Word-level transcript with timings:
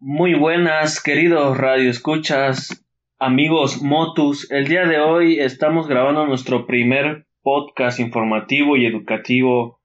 Muy 0.00 0.34
buenas, 0.34 1.02
queridos 1.02 1.58
radioescuchas, 1.58 2.86
amigos 3.18 3.82
Motus. 3.82 4.48
El 4.52 4.68
día 4.68 4.86
de 4.86 5.00
hoy 5.00 5.40
estamos 5.40 5.88
grabando 5.88 6.24
nuestro 6.24 6.66
primer 6.66 7.26
podcast 7.42 7.98
informativo 7.98 8.76
y 8.76 8.86
educativo. 8.86 9.80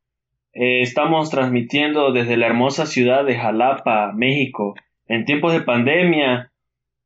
Eh, 0.53 0.81
estamos 0.81 1.31
transmitiendo 1.31 2.13
desde 2.13 2.37
la 2.37 2.45
hermosa 2.45 2.85
ciudad 2.85 3.25
de 3.25 3.39
Jalapa, 3.39 4.11
México, 4.13 4.75
en 5.07 5.25
tiempos 5.25 5.51
de 5.51 5.61
pandemia, 5.61 6.51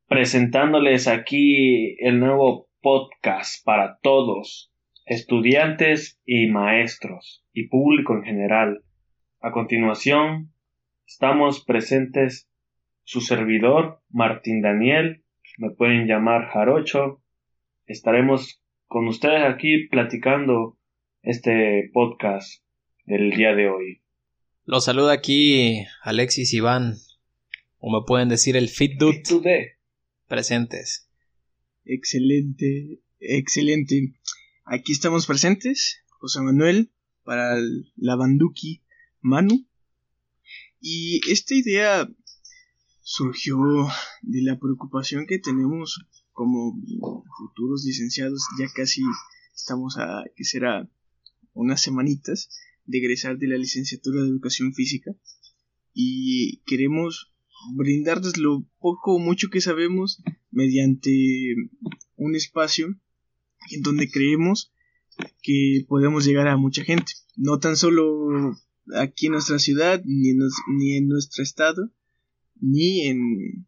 presentándoles 0.10 1.08
aquí 1.08 1.96
el 2.06 2.20
nuevo 2.20 2.68
podcast 2.82 3.64
para 3.64 4.00
todos, 4.02 4.70
estudiantes 5.06 6.20
y 6.26 6.48
maestros, 6.48 7.46
y 7.54 7.70
público 7.70 8.16
en 8.16 8.24
general. 8.24 8.82
A 9.40 9.52
continuación, 9.52 10.52
estamos 11.06 11.64
presentes 11.64 12.50
su 13.08 13.22
servidor, 13.22 14.02
Martín 14.10 14.62
Daniel, 14.62 15.24
me 15.58 15.70
pueden 15.70 16.08
llamar 16.08 16.50
Jarocho. 16.50 17.24
Estaremos 17.86 18.62
con 18.86 19.08
ustedes 19.08 19.44
aquí 19.46 19.88
platicando 19.88 20.78
este 21.22 21.90
podcast 21.94 22.66
del 23.06 23.32
día 23.32 23.56
de 23.56 23.70
hoy. 23.70 24.02
Los 24.66 24.84
saluda 24.84 25.14
aquí 25.14 25.86
Alexis 26.02 26.54
Iván, 26.54 26.96
o 27.78 27.98
me 27.98 28.06
pueden 28.06 28.28
decir 28.28 28.58
el 28.58 28.68
Fit 28.68 29.00
Dude. 29.00 29.78
Presentes. 30.28 31.10
Excelente, 31.86 33.00
excelente. 33.22 34.16
Aquí 34.66 34.92
estamos 34.92 35.28
presentes, 35.28 36.04
José 36.20 36.42
Manuel, 36.42 36.92
para 37.24 37.56
la 37.96 38.18
Banduki 38.18 38.84
Manu. 39.22 39.66
Y 40.82 41.22
esta 41.32 41.56
idea 41.56 42.06
surgió 43.10 43.58
de 44.22 44.42
la 44.42 44.60
preocupación 44.60 45.28
que 45.28 45.40
tenemos 45.40 46.06
como 46.34 46.78
futuros 47.38 47.86
licenciados, 47.86 48.44
ya 48.60 48.68
casi 48.76 49.02
estamos 49.56 49.98
a, 49.98 50.26
que 50.36 50.44
será 50.44 50.92
unas 51.54 51.82
semanitas 51.82 52.50
de 52.86 52.98
egresar 52.98 53.38
de 53.38 53.48
la 53.48 53.58
licenciatura 53.58 54.22
de 54.22 54.28
educación 54.28 54.74
física 54.74 55.12
y 55.94 56.58
queremos 56.66 57.34
brindarles 57.76 58.36
lo 58.36 58.68
poco 58.78 59.16
o 59.16 59.20
mucho 59.20 59.50
que 59.50 59.62
sabemos 59.62 60.22
mediante 60.52 61.56
un 62.18 62.36
espacio 62.36 62.88
en 63.72 63.84
donde 63.84 64.12
creemos 64.12 64.74
que 65.42 65.86
podemos 65.88 66.26
llegar 66.26 66.50
a 66.50 66.58
mucha 66.58 66.84
gente, 66.84 67.14
no 67.38 67.58
tan 67.60 67.78
solo 67.78 68.54
aquí 68.96 69.28
en 69.28 69.32
nuestra 69.32 69.60
ciudad 69.60 70.04
ni 70.04 70.34
ni 70.78 70.98
en 70.98 71.08
nuestro 71.08 71.42
estado, 71.42 71.94
ni 72.62 73.08
en, 73.08 73.66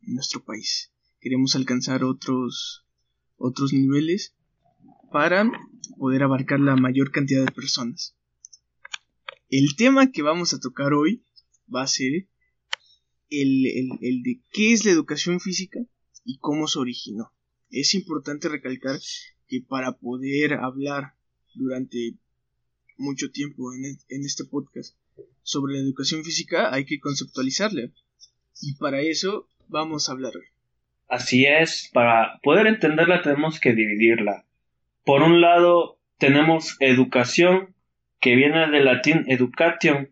nuestro 0.00 0.44
país. 0.44 0.90
Queremos 1.20 1.54
alcanzar 1.54 2.02
otros, 2.02 2.84
otros 3.36 3.72
niveles 3.72 4.34
para 5.12 5.50
poder 5.98 6.22
abarcar 6.22 6.60
la 6.60 6.76
mayor 6.76 7.12
cantidad 7.12 7.44
de 7.44 7.52
personas. 7.52 8.16
El 9.48 9.76
tema 9.76 10.10
que 10.10 10.22
vamos 10.22 10.54
a 10.54 10.60
tocar 10.60 10.92
hoy 10.92 11.22
va 11.72 11.82
a 11.82 11.86
ser 11.86 12.26
el, 13.30 13.66
el, 14.00 14.22
de 14.22 14.40
qué 14.50 14.72
es 14.72 14.84
la 14.84 14.90
educación 14.90 15.40
física 15.40 15.80
y 16.24 16.38
cómo 16.38 16.66
se 16.66 16.78
originó. 16.78 17.32
Es 17.70 17.94
importante 17.94 18.48
recalcar 18.48 18.98
que 19.46 19.60
para 19.60 19.98
poder 19.98 20.54
hablar 20.54 21.14
durante 21.54 22.16
mucho 22.96 23.30
tiempo 23.30 23.72
en, 23.74 23.84
en 24.08 24.24
este 24.24 24.44
podcast 24.44 24.96
sobre 25.42 25.74
la 25.74 25.80
educación 25.80 26.24
física 26.24 26.72
hay 26.72 26.84
que 26.84 27.00
conceptualizarla. 27.00 27.90
Y 28.60 28.74
para 28.74 29.00
eso 29.00 29.48
vamos 29.68 30.08
a 30.08 30.12
hablar. 30.12 30.32
Así 31.08 31.44
es, 31.44 31.90
para 31.92 32.40
poder 32.42 32.66
entenderla 32.66 33.22
tenemos 33.22 33.60
que 33.60 33.74
dividirla. 33.74 34.44
Por 35.04 35.22
un 35.22 35.40
lado 35.40 35.98
tenemos 36.18 36.76
educación, 36.80 37.74
que 38.20 38.36
viene 38.36 38.70
del 38.70 38.84
latín 38.84 39.24
education, 39.26 40.10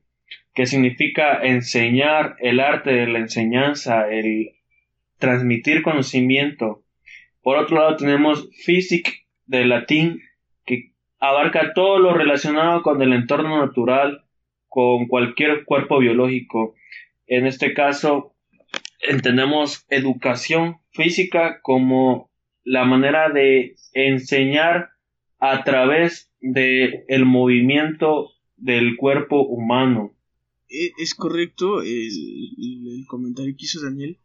que 0.53 0.67
significa 0.67 1.41
enseñar, 1.43 2.37
el 2.41 2.59
arte 2.59 2.91
de 2.91 3.07
la 3.07 3.21
enseñanza, 3.21 4.11
el 4.11 4.51
transmitir 5.19 5.83
conocimiento. 5.83 6.83
Por 7.41 7.57
otro 7.57 7.77
lado 7.77 7.97
tenemos 7.97 8.49
physic, 8.65 9.27
del 9.47 9.69
latín, 9.69 10.23
que 10.65 10.93
abarca 11.19 11.73
todo 11.75 11.99
lo 11.99 12.15
relacionado 12.15 12.83
con 12.83 13.03
el 13.03 13.13
entorno 13.13 13.59
natural, 13.59 14.25
con 14.71 15.09
cualquier 15.09 15.65
cuerpo 15.67 15.99
biológico. 15.99 16.75
En 17.27 17.47
este 17.47 17.75
caso, 17.75 18.35
entendemos 19.07 19.85
educación 19.91 20.79
física 20.93 21.61
como 21.61 22.31
la 22.65 22.85
manera 22.85 23.31
de 23.31 23.77
enseñar 23.93 24.91
a 25.39 25.65
través 25.65 26.31
del 26.41 27.05
el 27.09 27.25
movimiento 27.25 28.31
del 28.57 28.97
cuerpo 28.97 29.43
humano. 29.43 30.15
E, 30.69 30.93
es 30.99 31.15
correcto 31.15 31.83
el, 31.83 33.05
comentario 33.09 33.55
que 33.57 33.65
hizo 33.65 33.83
Daniel. 33.83 34.19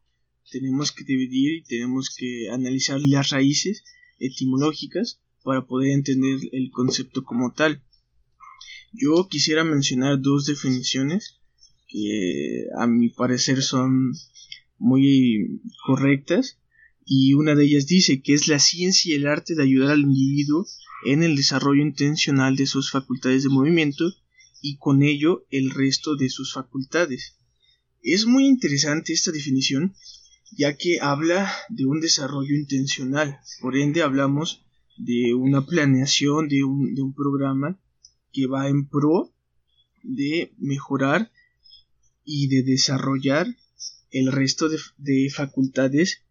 Tenemos 0.52 0.92
que 0.92 1.04
dividir 1.04 1.56
y 1.56 1.64
tenemos 1.64 2.16
que 2.16 2.50
analizar 2.52 3.00
las 3.08 3.32
raíces 3.32 3.84
etimológicas 4.20 5.20
para 5.44 5.66
poder 5.66 5.92
entender 5.92 6.38
el 6.52 6.70
concepto 6.70 7.24
como 7.24 7.52
tal. 7.52 7.82
Yo 8.98 9.28
quisiera 9.30 9.64
mencionar 9.64 10.22
dos 10.22 10.46
definiciones 10.46 11.42
que 11.90 12.66
a 12.78 12.88
mi 12.88 13.10
parecer 13.10 13.62
son 13.62 14.14
muy 14.78 15.62
correctas 15.86 16.60
y 17.06 17.34
una 17.34 17.56
de 17.56 17.66
ellas 17.66 17.88
dice 17.88 18.22
que 18.22 18.34
es 18.34 18.48
la 18.48 18.60
ciencia 18.60 19.12
y 19.12 19.18
el 19.18 19.28
arte 19.28 19.54
de 19.54 19.64
ayudar 19.64 19.92
al 19.92 20.02
individuo 20.02 20.66
en 21.06 21.24
el 21.24 21.36
desarrollo 21.36 21.82
intencional 21.82 22.56
de 22.56 22.68
sus 22.68 22.90
facultades 22.90 23.44
de 23.44 23.50
movimiento 23.50 24.06
y 24.62 24.78
con 24.78 25.04
ello 25.04 25.46
el 25.52 25.72
resto 25.72 26.16
de 26.16 26.30
sus 26.30 26.54
facultades. 26.54 27.36
Es 28.02 28.26
muy 28.26 28.46
interesante 28.46 29.12
esta 29.12 29.32
definición 29.32 29.94
ya 30.58 30.78
que 30.78 31.00
habla 31.02 31.52
de 31.70 31.86
un 31.86 32.00
desarrollo 32.00 32.56
intencional, 32.56 33.40
por 33.62 33.76
ende 33.76 34.04
hablamos 34.04 34.64
de 34.98 35.34
una 35.34 35.66
planeación 35.66 36.48
de 36.48 36.64
un, 36.64 36.96
de 36.96 37.02
un 37.02 37.14
programa 37.14 37.78
que 38.36 38.48
va 38.48 38.68
en 38.68 38.86
pro 38.88 39.34
de 40.04 40.52
mejorar 40.58 41.32
y 42.26 42.48
de 42.48 42.64
desarrollar 42.64 43.48
el 44.12 44.32
resto 44.32 44.68
de, 44.70 45.30
facultades 45.30 46.22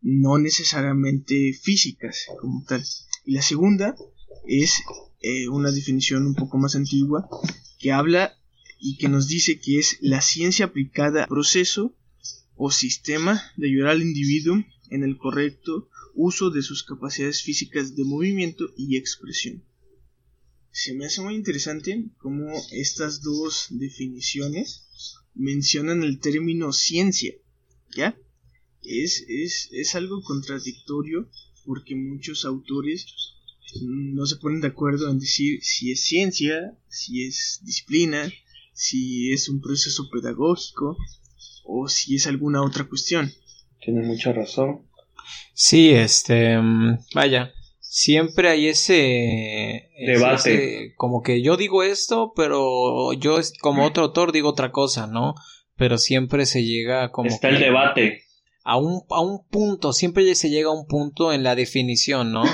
no 0.00 0.38
necesariamente 0.38 1.52
físicas 1.52 2.26
como 2.40 2.64
tal. 2.64 2.82
Y 3.26 3.32
la 3.32 3.42
segunda 3.42 3.94
es 4.46 4.82
eh, 5.20 5.48
una 5.48 5.70
definición 5.70 6.26
un 6.26 6.34
poco 6.34 6.56
más 6.56 6.74
antigua 6.74 7.28
que 7.78 7.92
habla 7.92 8.34
y 8.80 8.96
que 8.96 9.08
nos 9.08 9.28
dice 9.28 9.60
que 9.60 9.78
es 9.78 9.98
la 10.00 10.22
ciencia 10.22 10.66
aplicada 10.66 11.24
al 11.24 11.28
proceso 11.28 11.94
o 12.56 12.70
sistema 12.70 13.42
de 13.56 13.68
ayudar 13.68 13.90
al 13.90 14.02
individuo 14.02 14.56
en 14.88 15.04
el 15.04 15.18
correcto 15.18 15.88
uso 16.14 16.50
de 16.50 16.62
sus 16.62 16.82
capacidades 16.82 17.42
físicas 17.42 17.94
de 17.94 18.04
movimiento 18.04 18.64
y 18.76 18.96
expresión 18.96 19.62
se 20.72 20.94
me 20.94 21.04
hace 21.04 21.20
muy 21.20 21.34
interesante 21.34 22.06
cómo 22.18 22.50
estas 22.72 23.20
dos 23.20 23.66
definiciones 23.70 24.88
mencionan 25.34 26.02
el 26.02 26.18
término 26.18 26.72
ciencia, 26.72 27.34
¿ya? 27.94 28.16
Es, 28.82 29.24
es, 29.28 29.68
es 29.72 29.94
algo 29.94 30.22
contradictorio 30.22 31.28
porque 31.64 31.94
muchos 31.94 32.44
autores 32.44 33.06
no 33.82 34.26
se 34.26 34.36
ponen 34.36 34.60
de 34.60 34.68
acuerdo 34.68 35.10
en 35.10 35.18
decir 35.18 35.62
si 35.62 35.92
es 35.92 36.00
ciencia, 36.04 36.76
si 36.88 37.26
es 37.26 37.60
disciplina, 37.62 38.32
si 38.72 39.30
es 39.30 39.48
un 39.48 39.60
proceso 39.60 40.08
pedagógico 40.10 40.96
o 41.64 41.88
si 41.88 42.16
es 42.16 42.26
alguna 42.26 42.62
otra 42.62 42.84
cuestión. 42.84 43.30
Tiene 43.84 44.02
mucha 44.02 44.32
razón. 44.32 44.86
Sí, 45.54 45.90
este, 45.90 46.58
mm, 46.58 46.98
vaya, 47.14 47.52
siempre 47.94 48.48
hay 48.48 48.68
ese 48.68 49.90
debate. 50.06 50.94
como 50.96 51.20
que 51.20 51.42
yo 51.42 51.58
digo 51.58 51.82
esto, 51.82 52.32
pero 52.34 53.12
yo 53.12 53.36
como 53.60 53.84
otro 53.84 54.04
autor 54.04 54.32
digo 54.32 54.48
otra 54.48 54.72
cosa, 54.72 55.06
¿no? 55.06 55.34
Pero 55.76 55.98
siempre 55.98 56.46
se 56.46 56.64
llega 56.64 57.10
como 57.12 57.28
está 57.28 57.50
el 57.50 57.60
debate 57.60 58.22
a 58.64 58.78
un 58.78 59.02
a 59.10 59.20
un 59.20 59.46
punto, 59.46 59.92
siempre 59.92 60.34
se 60.34 60.48
llega 60.48 60.70
a 60.70 60.72
un 60.72 60.86
punto 60.86 61.34
en 61.34 61.42
la 61.42 61.54
definición, 61.54 62.32
¿no? 62.32 62.44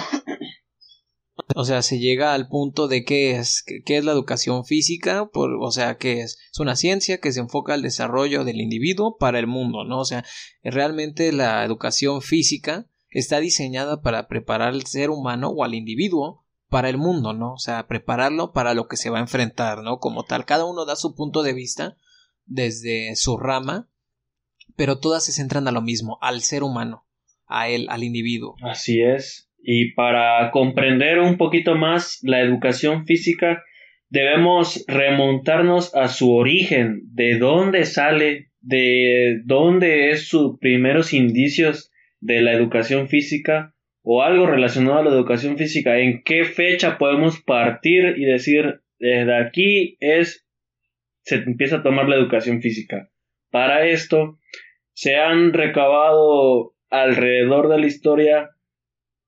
O 1.55 1.65
sea, 1.65 1.83
se 1.83 2.01
llega 2.01 2.35
al 2.35 2.49
punto 2.49 2.89
de 2.89 3.05
qué 3.05 3.37
es, 3.37 3.65
qué 3.87 3.97
es 3.97 4.05
la 4.05 4.13
educación 4.13 4.65
física, 4.65 5.31
por, 5.33 5.55
o 5.61 5.71
sea, 5.71 5.97
que 5.99 6.21
es, 6.21 6.37
es 6.53 6.59
una 6.59 6.75
ciencia 6.75 7.19
que 7.19 7.33
se 7.33 7.41
enfoca 7.41 7.75
al 7.75 7.83
desarrollo 7.83 8.45
del 8.45 8.61
individuo 8.61 9.17
para 9.19 9.39
el 9.39 9.47
mundo, 9.47 9.85
¿no? 9.85 10.01
O 10.01 10.05
sea, 10.05 10.25
realmente 10.65 11.31
la 11.33 11.65
educación 11.65 12.23
física 12.23 12.87
está 13.11 13.41
diseñada 13.41 14.03
para 14.03 14.29
preparar 14.29 14.69
al 14.69 14.87
ser 14.87 15.11
humano 15.11 15.49
o 15.49 15.65
al 15.65 15.75
individuo 15.75 16.45
para 16.69 16.89
el 16.89 16.99
mundo, 16.99 17.33
¿no? 17.33 17.55
O 17.55 17.59
sea, 17.59 17.87
prepararlo 17.87 18.53
para 18.53 18.75
lo 18.75 18.89
que 18.89 18.97
se 18.97 19.11
va 19.11 19.19
a 19.19 19.23
enfrentar, 19.23 19.83
¿no? 19.83 19.99
Como 19.99 20.25
tal, 20.25 20.45
cada 20.45 20.65
uno 20.65 20.85
da 20.85 20.97
su 20.97 21.15
punto 21.15 21.43
de 21.43 21.55
vista 21.55 21.97
desde 22.47 23.17
su 23.17 23.37
rama 23.37 23.89
pero 24.79 25.01
todas 25.01 25.25
se 25.27 25.33
centran 25.33 25.67
a 25.67 25.73
lo 25.73 25.83
mismo, 25.83 26.19
al 26.23 26.41
ser 26.41 26.63
humano, 26.63 27.05
a 27.49 27.69
él, 27.69 27.89
al 27.91 28.05
individuo. 28.05 28.55
Así 28.63 29.03
es. 29.03 29.51
Y 29.61 29.93
para 29.95 30.53
comprender 30.53 31.19
un 31.19 31.37
poquito 31.37 31.75
más 31.75 32.21
la 32.23 32.41
educación 32.41 33.05
física, 33.05 33.65
debemos 34.09 34.85
remontarnos 34.87 35.93
a 35.97 36.07
su 36.07 36.33
origen, 36.33 37.01
de 37.13 37.39
dónde 37.39 37.87
sale, 37.87 38.53
de 38.61 39.41
dónde 39.45 40.13
es 40.13 40.29
sus 40.29 40.61
primeros 40.61 41.13
indicios 41.13 41.91
de 42.21 42.41
la 42.43 42.53
educación 42.53 43.09
física 43.09 43.75
o 44.03 44.23
algo 44.23 44.47
relacionado 44.47 44.99
a 44.99 45.05
la 45.05 45.11
educación 45.11 45.59
física, 45.59 45.99
en 45.99 46.23
qué 46.23 46.45
fecha 46.45 46.99
podemos 46.99 47.41
partir 47.41 48.15
y 48.17 48.25
decir 48.25 48.81
desde 48.99 49.37
aquí 49.37 49.97
es 50.01 50.47
se 51.23 51.37
empieza 51.37 51.77
a 51.77 51.83
tomar 51.83 52.09
la 52.09 52.17
educación 52.17 52.63
física. 52.63 53.11
Para 53.51 53.87
esto 53.87 54.39
se 54.95 55.17
han 55.17 55.53
recabado 55.53 56.75
alrededor 56.91 57.69
de 57.69 57.79
la 57.79 57.87
historia 57.87 58.51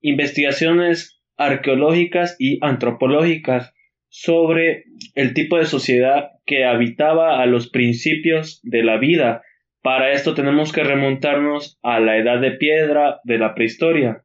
investigaciones 0.00 1.20
arqueológicas 1.36 2.36
y 2.38 2.58
antropológicas 2.62 3.74
sobre 4.08 4.84
el 5.14 5.34
tipo 5.34 5.58
de 5.58 5.66
sociedad 5.66 6.30
que 6.46 6.64
habitaba 6.64 7.40
a 7.40 7.46
los 7.46 7.70
principios 7.70 8.60
de 8.62 8.82
la 8.82 8.98
vida. 8.98 9.42
Para 9.82 10.12
esto 10.12 10.34
tenemos 10.34 10.72
que 10.72 10.84
remontarnos 10.84 11.78
a 11.82 12.00
la 12.00 12.18
edad 12.18 12.40
de 12.40 12.52
piedra 12.52 13.20
de 13.24 13.38
la 13.38 13.54
prehistoria. 13.54 14.24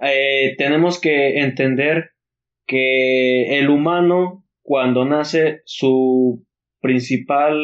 Eh, 0.00 0.54
tenemos 0.56 1.00
que 1.00 1.40
entender 1.40 2.12
que 2.66 3.58
el 3.58 3.68
humano 3.68 4.44
cuando 4.62 5.04
nace 5.04 5.62
su 5.64 6.46
principal 6.80 7.58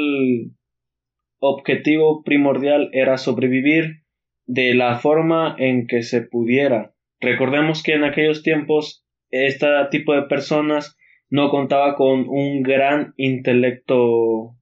objetivo 1.39 2.23
primordial 2.25 2.91
era 2.93 3.19
sobrevivir 3.19 4.03
de 4.47 4.75
la 4.75 4.99
forma 4.99 5.55
en 5.59 5.87
que 5.87 6.03
se 6.03 6.23
pudiera. 6.23 6.95
Recordemos 7.21 7.83
que 7.83 7.95
en 7.95 8.05
aquellos 8.05 8.43
tiempos 8.43 9.07
este 9.31 9.67
tipo 9.91 10.15
de 10.15 10.23
personas 10.23 10.97
no 11.29 11.51
contaba 11.51 11.95
con 11.95 12.29
un 12.29 12.63
gran 12.63 13.15
intelecto 13.17 14.57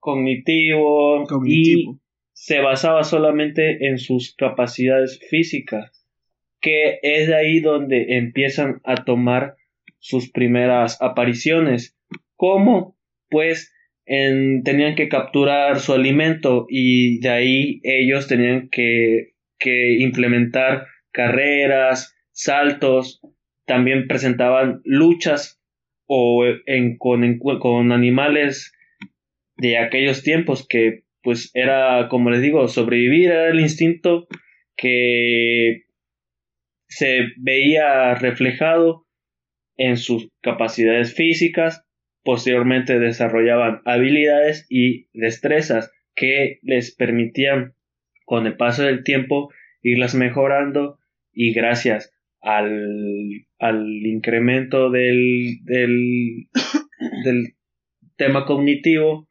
cognitivo, 0.00 1.26
y 1.46 2.00
se 2.32 2.60
basaba 2.60 3.04
solamente 3.04 3.86
en 3.86 3.98
sus 3.98 4.34
capacidades 4.34 5.20
físicas, 5.28 6.06
que 6.60 6.98
es 7.02 7.28
de 7.28 7.36
ahí 7.36 7.60
donde 7.60 8.16
empiezan 8.16 8.80
a 8.84 9.04
tomar 9.04 9.56
sus 9.98 10.30
primeras 10.30 11.00
apariciones. 11.00 11.96
¿Cómo? 12.36 12.96
Pues 13.28 13.72
tenían 14.06 14.96
que 14.96 15.08
capturar 15.08 15.78
su 15.78 15.92
alimento 15.92 16.66
y 16.68 17.20
de 17.20 17.28
ahí 17.28 17.80
ellos 17.84 18.26
tenían 18.26 18.68
que, 18.68 19.34
implementar 19.98 20.86
carreras, 21.12 22.16
saltos, 22.32 23.20
también 23.66 24.08
presentaban 24.08 24.80
luchas 24.84 25.60
o 26.06 26.44
en, 26.66 26.96
con, 26.96 27.38
con 27.38 27.92
animales 27.92 28.72
de 29.60 29.78
aquellos 29.78 30.22
tiempos 30.22 30.66
que 30.66 31.04
pues 31.22 31.50
era 31.54 32.08
como 32.08 32.30
les 32.30 32.40
digo 32.40 32.66
sobrevivir 32.68 33.30
era 33.30 33.50
el 33.50 33.60
instinto 33.60 34.26
que 34.76 35.84
se 36.88 37.26
veía 37.36 38.14
reflejado 38.14 39.06
en 39.76 39.96
sus 39.96 40.30
capacidades 40.40 41.14
físicas 41.14 41.84
Posteriormente 42.22 42.98
desarrollaban 42.98 43.80
habilidades 43.86 44.66
y 44.68 45.08
destrezas 45.14 45.90
que 46.14 46.58
les 46.62 46.94
permitían 46.94 47.74
con 48.26 48.46
el 48.46 48.56
paso 48.56 48.82
del 48.82 49.04
tiempo 49.04 49.50
irlas 49.82 50.14
mejorando 50.14 50.98
y 51.32 51.54
gracias 51.54 52.12
al, 52.42 53.46
al 53.58 53.86
incremento 54.04 54.90
del, 54.90 55.60
del, 55.64 56.48
del 57.24 57.54
tema 58.16 58.44
cognitivo 58.44 59.26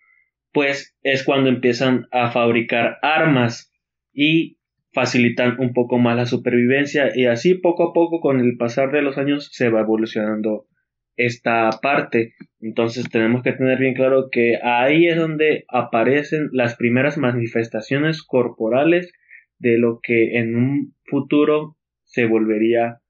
pues 0.51 0.95
es 1.03 1.23
cuando 1.23 1.49
empiezan 1.49 2.07
a 2.11 2.31
fabricar 2.31 2.97
armas 3.01 3.71
y 4.13 4.57
facilitan 4.91 5.59
un 5.59 5.73
poco 5.73 5.97
más 5.97 6.15
la 6.15 6.25
supervivencia 6.25 7.15
y 7.15 7.25
así 7.25 7.53
poco 7.55 7.89
a 7.89 7.93
poco 7.93 8.19
con 8.19 8.39
el 8.39 8.57
pasar 8.57 8.91
de 8.91 9.01
los 9.01 9.17
años 9.17 9.49
se 9.51 9.69
va 9.69 9.81
evolucionando 9.81 10.67
esta 11.15 11.69
parte. 11.81 12.33
Entonces 12.59 13.09
tenemos 13.09 13.43
que 13.43 13.51
tener 13.51 13.77
bien 13.77 13.93
claro 13.93 14.29
que 14.31 14.57
ahí 14.63 15.07
es 15.07 15.17
donde 15.17 15.65
aparecen 15.67 16.49
las 16.53 16.75
primeras 16.75 17.17
manifestaciones 17.17 18.23
corporales 18.23 19.11
de 19.59 19.77
lo 19.77 19.99
que 20.01 20.39
en 20.39 20.55
un 20.55 20.95
futuro 21.03 21.77
se 22.03 22.25
volvería 22.25 23.01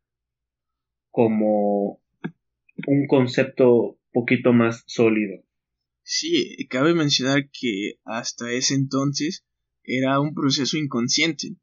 como 1.12 2.02
un 2.88 3.08
concepto 3.08 3.98
poquito 4.12 4.54
más 4.54 4.84
sólido. 4.88 5.44
Sí, 6.12 6.58
cabe 6.72 6.96
mencionar 6.96 7.52
que 7.52 8.00
hasta 8.04 8.52
ese 8.52 8.74
entonces 8.74 9.46
era 9.84 10.20
un 10.20 10.34
proceso 10.34 10.76
inconsciente, 10.76 11.56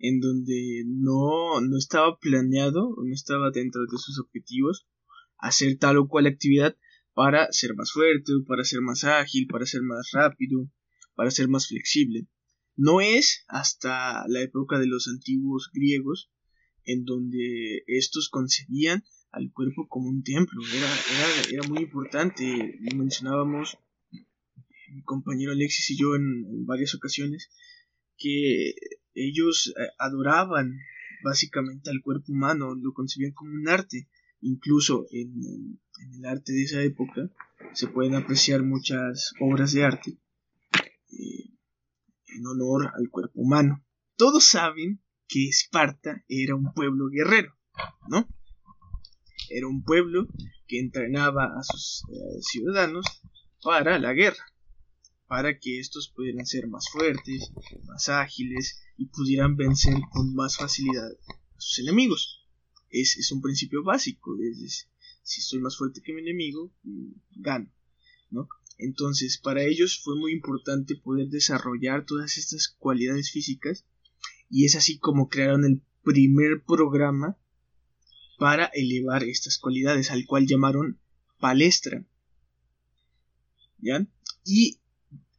en 0.00 0.18
donde 0.18 0.82
no, 0.84 1.60
no 1.60 1.78
estaba 1.78 2.18
planeado, 2.18 2.96
no 2.96 3.14
estaba 3.14 3.52
dentro 3.52 3.82
de 3.82 3.96
sus 3.96 4.18
objetivos, 4.18 4.88
hacer 5.38 5.78
tal 5.78 5.98
o 5.98 6.08
cual 6.08 6.26
actividad 6.26 6.76
para 7.14 7.52
ser 7.52 7.76
más 7.76 7.92
fuerte, 7.92 8.32
para 8.48 8.64
ser 8.64 8.80
más 8.80 9.04
ágil, 9.04 9.46
para 9.46 9.64
ser 9.64 9.82
más 9.82 10.10
rápido, 10.12 10.68
para 11.14 11.30
ser 11.30 11.46
más 11.46 11.68
flexible. 11.68 12.26
No 12.74 13.00
es 13.00 13.44
hasta 13.46 14.26
la 14.26 14.40
época 14.40 14.80
de 14.80 14.88
los 14.88 15.06
antiguos 15.06 15.70
griegos 15.72 16.32
en 16.82 17.04
donde 17.04 17.84
estos 17.86 18.28
concebían 18.28 19.04
al 19.30 19.52
cuerpo 19.52 19.88
como 19.88 20.08
un 20.08 20.22
templo. 20.22 20.60
Era, 20.74 20.88
era, 21.52 21.68
muy 21.68 21.82
importante. 21.82 22.78
Mencionábamos 22.94 23.78
mi 24.90 25.02
compañero 25.02 25.52
Alexis 25.52 25.90
y 25.90 25.98
yo 25.98 26.14
en 26.16 26.66
varias 26.66 26.94
ocasiones 26.94 27.50
que 28.16 28.74
ellos 29.14 29.74
eh, 29.76 29.88
adoraban 29.98 30.78
básicamente 31.22 31.90
al 31.90 32.00
cuerpo 32.00 32.32
humano, 32.32 32.74
lo 32.74 32.92
concebían 32.92 33.32
como 33.32 33.52
un 33.52 33.68
arte 33.68 34.08
Incluso 34.40 35.06
en, 35.10 35.80
el 36.14 36.24
arte 36.24 36.52
de 36.52 36.62
esa 36.62 36.82
época 36.82 37.28
se 37.72 37.88
pueden 37.88 38.14
apreciar 38.14 38.62
muchas 38.62 39.32
obras 39.40 39.72
de 39.72 39.84
arte 39.84 40.16
eh, 41.10 41.50
en 42.28 42.46
honor 42.46 42.92
al 42.94 43.10
cuerpo 43.10 43.40
humano. 43.40 43.84
Todos 44.16 44.44
saben 44.44 45.00
que 45.26 45.48
Esparta 45.48 46.24
era 46.28 46.54
un 46.54 46.72
pueblo 46.72 47.08
guerrero, 47.08 47.52
¿no? 48.08 48.28
Era 49.50 49.66
un 49.66 49.82
pueblo 49.82 50.26
que 50.66 50.80
entrenaba 50.80 51.44
a 51.58 51.62
sus 51.62 52.04
eh, 52.12 52.40
ciudadanos 52.40 53.06
para 53.62 53.98
la 53.98 54.12
guerra, 54.12 54.44
para 55.26 55.58
que 55.58 55.80
estos 55.80 56.12
pudieran 56.14 56.46
ser 56.46 56.68
más 56.68 56.88
fuertes, 56.90 57.50
más 57.84 58.08
ágiles 58.08 58.80
y 58.96 59.06
pudieran 59.06 59.56
vencer 59.56 59.94
con 60.12 60.34
más 60.34 60.56
facilidad 60.56 61.10
a 61.10 61.60
sus 61.60 61.78
enemigos 61.80 62.38
es, 62.90 63.32
un 63.32 63.40
principio 63.40 63.82
básico. 63.82 64.36
Es, 64.40 64.88
si 65.22 65.40
estoy 65.40 65.60
más 65.60 65.76
fuerte 65.76 66.00
que 66.02 66.12
mi 66.12 66.22
enemigo, 66.22 66.72
mm, 66.82 67.12
gano. 67.36 67.70
¿no? 68.30 68.48
Entonces, 68.78 69.38
para 69.38 69.62
ellos 69.62 70.00
fue 70.02 70.16
muy 70.16 70.32
importante 70.32 70.96
poder 70.96 71.28
desarrollar 71.28 72.04
todas 72.04 72.38
estas 72.38 72.68
cualidades 72.68 73.30
físicas 73.30 73.84
y 74.50 74.64
es 74.64 74.76
así 74.76 74.98
como 74.98 75.28
crearon 75.28 75.64
el 75.64 75.82
primer 76.02 76.62
programa 76.64 77.36
para 78.38 78.66
elevar 78.66 79.24
estas 79.24 79.58
cualidades, 79.58 80.10
al 80.10 80.24
cual 80.24 80.46
llamaron 80.46 80.98
palestra. 81.38 82.04
¿Ya? 83.78 84.06
Y 84.44 84.78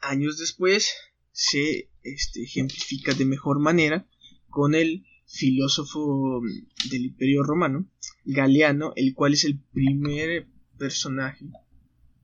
años 0.02 0.38
después 0.38 0.94
se 1.32 1.90
este, 2.04 2.44
ejemplifica 2.44 3.14
de 3.14 3.26
mejor 3.26 3.60
manera 3.60 4.08
con 4.50 4.76
el 4.76 5.06
filósofo 5.26 6.42
mm, 6.42 6.90
del 6.90 7.06
Imperio 7.06 7.44
Romano, 7.44 7.88
Galeano, 8.26 8.94
el 8.96 9.14
cual 9.14 9.34
es 9.34 9.46
el 9.46 9.60
primer 9.60 10.48
personaje 10.78 11.46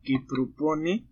que 0.04 0.20
propone 0.28 1.08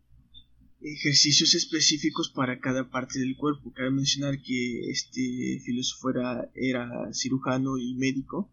ejercicios 0.81 1.55
específicos 1.55 2.29
para 2.29 2.59
cada 2.59 2.89
parte 2.89 3.19
del 3.19 3.37
cuerpo. 3.37 3.71
Cabe 3.73 3.91
mencionar 3.91 4.41
que 4.41 4.89
este 4.89 5.61
filósofo 5.63 6.09
era, 6.09 6.51
era 6.53 7.13
cirujano 7.13 7.77
y 7.77 7.95
médico 7.95 8.52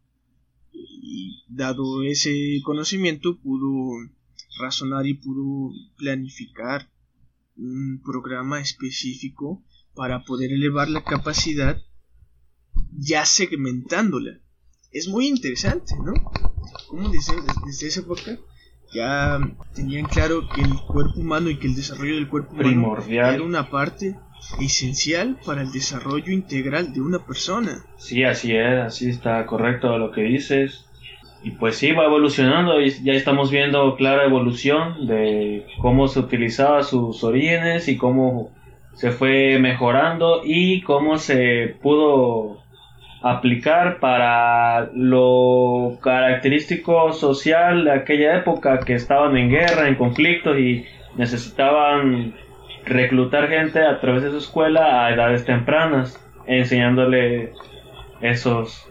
y 0.86 1.44
dado 1.48 2.02
ese 2.02 2.60
conocimiento 2.64 3.38
pudo 3.38 3.92
razonar 4.58 5.06
y 5.06 5.14
pudo 5.14 5.72
planificar 5.96 6.90
un 7.56 8.00
programa 8.04 8.60
específico 8.60 9.62
para 9.94 10.24
poder 10.24 10.52
elevar 10.52 10.88
la 10.88 11.04
capacidad 11.04 11.80
ya 12.92 13.24
segmentándola. 13.24 14.40
Es 14.92 15.08
muy 15.08 15.28
interesante, 15.28 15.94
¿no? 16.04 16.12
Como 16.88 17.10
desde, 17.10 17.34
desde 17.66 17.88
esa 17.88 18.00
época 18.00 18.38
ya 18.92 19.38
tenían 19.74 20.06
claro 20.06 20.48
que 20.52 20.62
el 20.62 20.76
cuerpo 20.78 21.20
humano 21.20 21.50
y 21.50 21.56
que 21.56 21.68
el 21.68 21.74
desarrollo 21.74 22.14
del 22.14 22.28
cuerpo 22.28 22.56
Primordial. 22.56 23.34
era 23.34 23.42
una 23.44 23.70
parte 23.70 24.16
esencial 24.60 25.38
para 25.44 25.62
el 25.62 25.70
desarrollo 25.70 26.32
integral 26.32 26.92
de 26.92 27.00
una 27.00 27.24
persona. 27.24 27.84
Sí, 27.96 28.24
así 28.24 28.54
es, 28.54 28.80
así 28.80 29.10
está 29.10 29.44
correcto 29.46 29.96
lo 29.98 30.10
que 30.10 30.22
dices. 30.22 30.86
Y 31.42 31.52
pues 31.52 31.76
sí, 31.76 31.92
va 31.92 32.04
evolucionando 32.04 32.80
y 32.80 32.90
ya 33.02 33.14
estamos 33.14 33.50
viendo 33.50 33.96
clara 33.96 34.24
evolución 34.24 35.06
de 35.06 35.66
cómo 35.80 36.06
se 36.08 36.20
utilizaba 36.20 36.82
sus 36.82 37.24
orígenes 37.24 37.88
y 37.88 37.96
cómo 37.96 38.52
se 38.94 39.10
fue 39.10 39.58
mejorando 39.58 40.42
y 40.44 40.82
cómo 40.82 41.16
se 41.16 41.76
pudo 41.80 42.62
aplicar 43.22 43.98
para 44.00 44.90
lo 44.94 45.98
característico 46.02 47.12
social 47.12 47.84
de 47.84 47.92
aquella 47.92 48.36
época 48.36 48.80
que 48.80 48.94
estaban 48.94 49.36
en 49.36 49.50
guerra, 49.50 49.88
en 49.88 49.96
conflictos 49.96 50.58
y 50.58 50.86
necesitaban 51.16 52.34
reclutar 52.84 53.48
gente 53.48 53.84
a 53.84 54.00
través 54.00 54.22
de 54.22 54.30
su 54.30 54.38
escuela 54.38 55.04
a 55.04 55.12
edades 55.12 55.44
tempranas, 55.44 56.18
enseñándole 56.46 57.52
esos... 58.20 58.86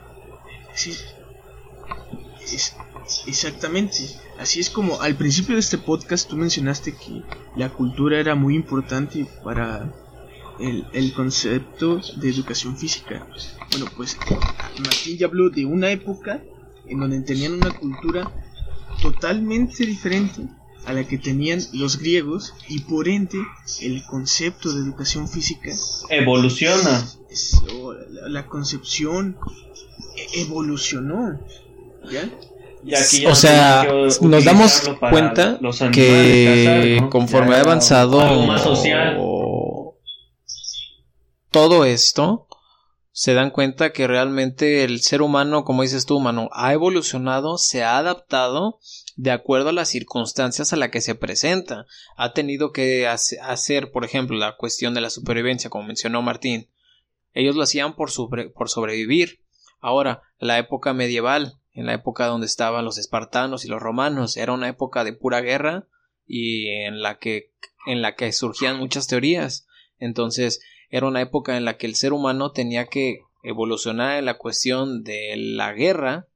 Sí, 0.74 0.91
exactamente. 3.27 3.98
Así 4.39 4.59
es 4.59 4.69
como 4.69 5.01
al 5.01 5.15
principio 5.15 5.55
de 5.55 5.59
este 5.59 5.77
podcast 5.77 6.29
tú 6.29 6.38
mencionaste 6.38 6.93
que 6.93 7.24
la 7.55 7.69
cultura 7.69 8.19
era 8.19 8.36
muy 8.36 8.55
importante 8.55 9.25
para 9.43 9.91
el, 10.60 10.86
el, 10.94 11.13
concepto 11.13 12.01
de 12.18 12.30
educación 12.30 12.78
física. 12.78 13.28
Bueno, 13.72 13.86
pues 13.96 14.18
Martín 14.80 15.18
ya 15.18 15.28
habló 15.28 15.50
de 15.50 15.66
una 15.66 15.89
época 15.89 16.42
en 16.88 17.00
donde 17.00 17.22
tenían 17.22 17.54
una 17.54 17.72
cultura 17.72 18.32
totalmente 19.01 19.86
diferente 19.86 20.42
a 20.86 20.94
la 20.94 21.04
que 21.04 21.18
tenían 21.18 21.60
los 21.74 22.00
griegos 22.00 22.54
y 22.68 22.80
por 22.80 23.08
ende 23.08 23.38
el 23.82 24.04
concepto 24.06 24.74
de 24.74 24.82
educación 24.82 25.28
física 25.28 25.72
evoluciona. 26.10 27.06
la, 28.28 28.46
concepción 28.48 29.38
e, 30.16 30.42
evolucionó. 30.42 31.39
¿Ya? 32.10 32.30
o 33.28 33.36
sea, 33.36 33.86
nos 34.22 34.46
damos 34.46 34.89
cuenta 35.00 35.60
que 35.92 37.04
conforme 37.10 37.56
ha 37.56 37.62
avanzado 37.62 38.22
todo 41.51 41.86
esto, 41.86 42.48
se 43.12 43.34
dan 43.34 43.51
cuenta 43.51 43.91
que 43.91 44.08
realmente 44.08 44.84
el 44.84 45.01
ser 45.01 45.22
humano, 45.22 45.65
como 45.65 45.82
dices 45.82 46.06
tú, 46.06 46.18
humano, 46.18 46.50
ha 46.53 46.72
evolucionado, 46.74 47.58
se 47.58 47.84
ha 47.84 47.98
adaptado 47.98 48.79
de 49.18 49.32
acuerdo 49.32 49.70
a 49.70 49.74
las 49.74 49.89
circunstancias 49.89 50.72
a 50.72 50.77
las 50.77 50.89
que 50.89 51.01
se 51.01 51.15
presenta. 51.15 51.86
Ha 52.15 52.34
tenido 52.34 52.72
que 52.72 53.08
hacer, 53.08 53.91
por 53.91 54.06
ejemplo, 54.06 54.38
la 54.38 54.56
cuestión 54.56 54.94
de 54.94 55.01
la 55.01 55.10
supervivencia, 55.10 55.70
como 55.70 55.86
mencionó 55.86 56.22
Martín. 56.22 56.70
Ellos 57.34 57.56
lo 57.56 57.63
hacían 57.63 57.96
por, 57.96 58.10
por 58.53 58.70
sobrevivir. 58.70 59.41
Ahora, 59.82 60.22
la 60.39 60.58
época 60.58 60.94
medieval, 60.94 61.60
en 61.74 61.88
la 61.88 61.94
época 61.94 62.27
donde 62.27 62.48
estaban 62.48 62.86
los 62.86 62.98
espartanos 62.98 63.65
y 63.65 63.68
los 63.68 63.82
romanos, 63.82 64.38
era 64.38 64.53
una 64.53 64.70
época 64.70 65.03
de 65.03 65.13
pura 65.13 65.41
guerra 65.41 65.88
y 66.25 66.70
en 66.70 67.01
la 67.01 67.18
que, 67.18 67.51
en 67.86 68.01
la 68.01 68.15
que 68.15 68.32
surgían 68.32 68.77
muchas 68.77 69.08
teorías. 69.08 69.68
Entonces, 69.98 70.62
era 70.89 71.08
una 71.08 71.22
época 71.22 71.58
en 71.58 71.65
la 71.65 71.77
que 71.77 71.88
el 71.88 71.96
ser 71.96 72.13
humano 72.13 72.51
tenía 72.51 72.88
que 72.88 73.22
evolucionar 73.43 74.17
en 74.17 74.25
la 74.25 74.38
cuestión 74.38 75.03
de 75.03 75.36
la 75.38 75.74
guerra 75.74 76.27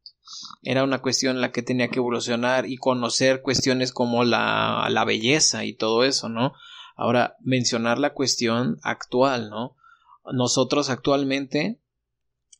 era 0.62 0.84
una 0.84 1.02
cuestión 1.02 1.36
en 1.36 1.42
la 1.42 1.52
que 1.52 1.62
tenía 1.62 1.90
que 1.90 2.00
evolucionar 2.00 2.66
y 2.66 2.78
conocer 2.78 3.42
cuestiones 3.42 3.92
como 3.92 4.24
la, 4.24 4.88
la 4.90 5.06
belleza 5.06 5.66
y 5.66 5.74
todo 5.74 6.04
eso, 6.04 6.30
¿no? 6.30 6.54
Ahora, 6.96 7.36
mencionar 7.42 8.00
la 8.00 8.14
cuestión 8.14 8.80
actual, 8.84 9.50
¿no? 9.50 9.76
Nosotros 10.32 10.90
actualmente 10.90 11.80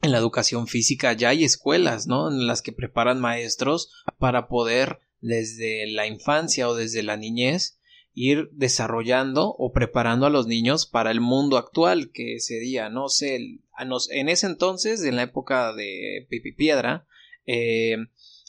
en 0.02 0.12
la 0.12 0.18
educación 0.18 0.68
física 0.68 1.14
ya 1.14 1.30
hay 1.30 1.46
escuelas, 1.46 2.08
¿no? 2.08 2.30
En 2.30 2.46
las 2.46 2.62
que 2.62 2.74
preparan 2.74 3.22
maestros 3.22 3.92
para 4.20 4.48
poder 4.48 5.00
desde 5.22 5.88
la 5.88 6.06
infancia 6.08 6.68
o 6.68 6.76
desde 6.76 7.04
la 7.04 7.16
niñez 7.16 7.80
ir 8.14 8.50
desarrollando 8.52 9.56
o 9.58 9.72
preparando 9.72 10.26
a 10.26 10.30
los 10.30 10.48
niños 10.48 10.86
para 10.86 11.12
el 11.12 11.22
mundo 11.22 11.58
actual 11.58 12.12
que 12.12 12.40
sería, 12.40 12.90
no 12.90 13.10
sé, 13.10 13.60
en 14.12 14.30
ese 14.30 14.48
entonces, 14.48 15.04
en 15.04 15.16
la 15.16 15.24
época 15.24 15.74
de 15.74 16.28
Pipi 16.30 16.52
Piedra, 16.52 17.08
eh, 17.46 17.98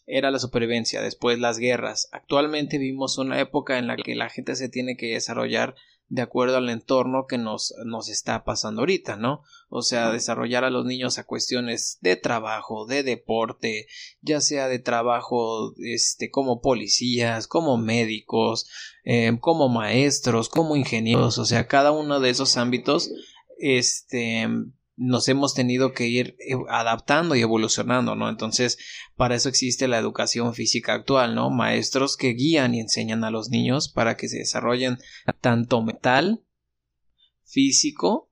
era 0.06 0.30
la 0.30 0.38
supervivencia, 0.38 1.00
después 1.00 1.38
las 1.38 1.58
guerras. 1.58 2.08
Actualmente 2.12 2.78
vivimos 2.78 3.16
una 3.16 3.40
época 3.40 3.78
en 3.78 3.86
la 3.86 3.96
que 3.96 4.14
la 4.14 4.28
gente 4.28 4.54
se 4.54 4.68
tiene 4.68 4.96
que 4.96 5.14
desarrollar 5.14 5.76
de 6.08 6.22
acuerdo 6.22 6.56
al 6.56 6.68
entorno 6.68 7.26
que 7.26 7.38
nos, 7.38 7.74
nos 7.84 8.08
está 8.08 8.44
pasando 8.44 8.82
ahorita, 8.82 9.16
¿no? 9.16 9.42
O 9.68 9.82
sea, 9.82 10.10
desarrollar 10.10 10.64
a 10.64 10.70
los 10.70 10.84
niños 10.84 11.18
a 11.18 11.24
cuestiones 11.24 11.98
de 12.00 12.16
trabajo, 12.16 12.86
de 12.86 13.02
deporte, 13.02 13.86
ya 14.20 14.40
sea 14.40 14.68
de 14.68 14.78
trabajo 14.78 15.74
este, 15.78 16.30
como 16.30 16.60
policías, 16.60 17.48
como 17.48 17.78
médicos, 17.78 18.68
eh, 19.04 19.36
como 19.40 19.68
maestros, 19.68 20.48
como 20.48 20.76
ingenieros, 20.76 21.38
o 21.38 21.44
sea, 21.44 21.66
cada 21.66 21.90
uno 21.90 22.20
de 22.20 22.30
esos 22.30 22.56
ámbitos, 22.56 23.10
este, 23.58 24.46
nos 24.96 25.28
hemos 25.28 25.54
tenido 25.54 25.92
que 25.92 26.06
ir 26.06 26.36
eh, 26.38 26.54
adaptando 26.68 27.34
y 27.34 27.40
evolucionando, 27.40 28.14
¿no? 28.14 28.28
Entonces, 28.28 28.78
para 29.16 29.34
eso 29.34 29.48
existe 29.48 29.88
la 29.88 29.98
educación 29.98 30.54
física 30.54 30.94
actual, 30.94 31.34
¿no? 31.34 31.50
Maestros 31.50 32.16
que 32.16 32.34
guían 32.34 32.74
y 32.74 32.80
enseñan 32.80 33.24
a 33.24 33.30
los 33.30 33.50
niños 33.50 33.88
para 33.88 34.16
que 34.16 34.28
se 34.28 34.38
desarrollen 34.38 34.98
tanto 35.40 35.82
mental, 35.82 36.44
físico 37.44 38.30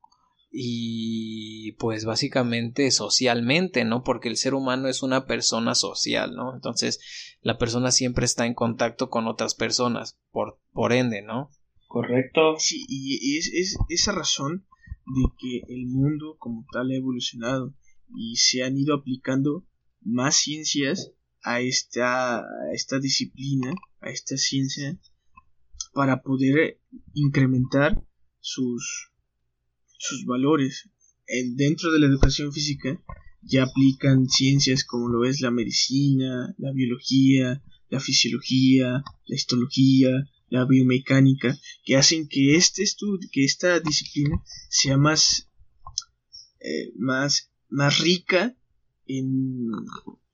y 0.50 1.72
pues 1.72 2.04
básicamente 2.04 2.90
socialmente, 2.90 3.84
¿no? 3.84 4.04
Porque 4.04 4.28
el 4.28 4.36
ser 4.36 4.54
humano 4.54 4.88
es 4.88 5.02
una 5.02 5.26
persona 5.26 5.74
social, 5.74 6.34
¿no? 6.36 6.54
Entonces, 6.54 7.00
la 7.40 7.58
persona 7.58 7.90
siempre 7.90 8.24
está 8.24 8.46
en 8.46 8.54
contacto 8.54 9.10
con 9.10 9.26
otras 9.26 9.54
personas, 9.54 10.18
por, 10.30 10.60
por 10.72 10.92
ende, 10.92 11.22
¿no? 11.22 11.50
Correcto. 11.88 12.54
Sí, 12.58 12.84
y 12.88 13.36
es, 13.38 13.50
es 13.52 13.76
esa 13.88 14.12
razón 14.12 14.66
de 15.06 15.24
que 15.38 15.74
el 15.74 15.86
mundo 15.86 16.36
como 16.38 16.66
tal 16.72 16.90
ha 16.90 16.96
evolucionado 16.96 17.74
y 18.14 18.36
se 18.36 18.62
han 18.62 18.76
ido 18.76 18.94
aplicando 18.94 19.66
más 20.00 20.36
ciencias 20.36 21.12
a 21.42 21.60
esta, 21.60 22.38
a 22.38 22.72
esta 22.72 22.98
disciplina, 22.98 23.74
a 24.00 24.10
esta 24.10 24.36
ciencia, 24.36 24.98
para 25.92 26.22
poder 26.22 26.80
incrementar 27.14 28.02
sus, 28.40 29.10
sus 29.98 30.24
valores. 30.24 30.90
dentro 31.56 31.92
de 31.92 31.98
la 31.98 32.06
educación 32.06 32.52
física 32.52 33.02
ya 33.42 33.64
aplican 33.64 34.28
ciencias 34.28 34.84
como 34.84 35.08
lo 35.08 35.24
es 35.24 35.40
la 35.40 35.50
medicina, 35.50 36.54
la 36.58 36.72
biología, 36.72 37.62
la 37.88 38.00
fisiología, 38.00 39.02
la 39.26 39.34
histología, 39.34 40.10
la 40.52 40.66
biomecánica, 40.66 41.58
que 41.82 41.96
hacen 41.96 42.28
que 42.28 42.56
este 42.56 42.82
estudio, 42.82 43.26
que 43.32 43.42
esta 43.42 43.80
disciplina 43.80 44.42
sea 44.68 44.98
más, 44.98 45.48
eh, 46.60 46.92
más, 46.94 47.50
más 47.70 48.00
rica 48.00 48.54
en, 49.06 49.70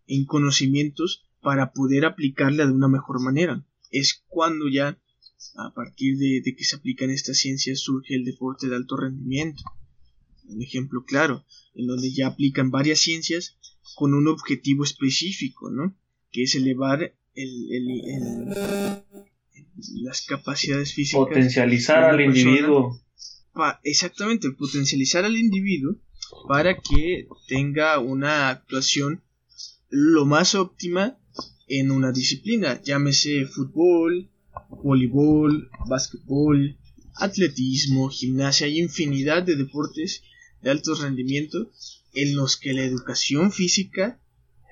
en 0.08 0.24
conocimientos 0.24 1.24
para 1.40 1.72
poder 1.72 2.04
aplicarla 2.04 2.66
de 2.66 2.72
una 2.72 2.88
mejor 2.88 3.20
manera. 3.22 3.64
Es 3.92 4.24
cuando 4.26 4.68
ya, 4.68 4.98
a 5.56 5.72
partir 5.72 6.18
de, 6.18 6.42
que 6.42 6.64
se 6.64 6.74
aplican 6.74 7.10
estas 7.10 7.38
ciencias, 7.38 7.78
surge 7.78 8.16
el 8.16 8.24
deporte 8.24 8.68
de 8.68 8.74
alto 8.74 8.96
rendimiento. 8.96 9.62
Un 10.48 10.60
ejemplo 10.60 11.04
claro, 11.04 11.44
en 11.76 11.86
donde 11.86 12.12
ya 12.12 12.26
aplican 12.26 12.72
varias 12.72 12.98
ciencias 12.98 13.56
con 13.94 14.14
un 14.14 14.26
objetivo 14.26 14.82
específico, 14.82 15.70
¿no? 15.70 15.96
Que 16.32 16.42
es 16.42 16.56
elevar 16.56 17.14
el, 17.34 17.72
el, 17.72 17.94
las 19.94 20.22
capacidades 20.22 20.94
físicas. 20.94 21.26
Potencializar 21.26 22.04
al 22.04 22.20
individuo. 22.20 23.00
exactamente, 23.82 24.50
potencializar 24.52 25.24
al 25.24 25.36
individuo 25.36 25.96
para 26.46 26.76
que 26.76 27.28
tenga 27.46 27.98
una 27.98 28.50
actuación 28.50 29.22
lo 29.90 30.26
más 30.26 30.54
óptima 30.54 31.18
en 31.66 31.90
una 31.90 32.12
disciplina, 32.12 32.80
llámese 32.82 33.46
fútbol, 33.46 34.30
voleibol, 34.82 35.70
básquetbol, 35.86 36.76
atletismo, 37.14 38.08
gimnasia, 38.08 38.66
hay 38.66 38.78
infinidad 38.78 39.42
de 39.42 39.56
deportes 39.56 40.22
de 40.62 40.70
alto 40.70 40.94
rendimiento 40.94 41.70
en 42.14 42.36
los 42.36 42.56
que 42.56 42.72
la 42.72 42.84
educación 42.84 43.52
física 43.52 44.18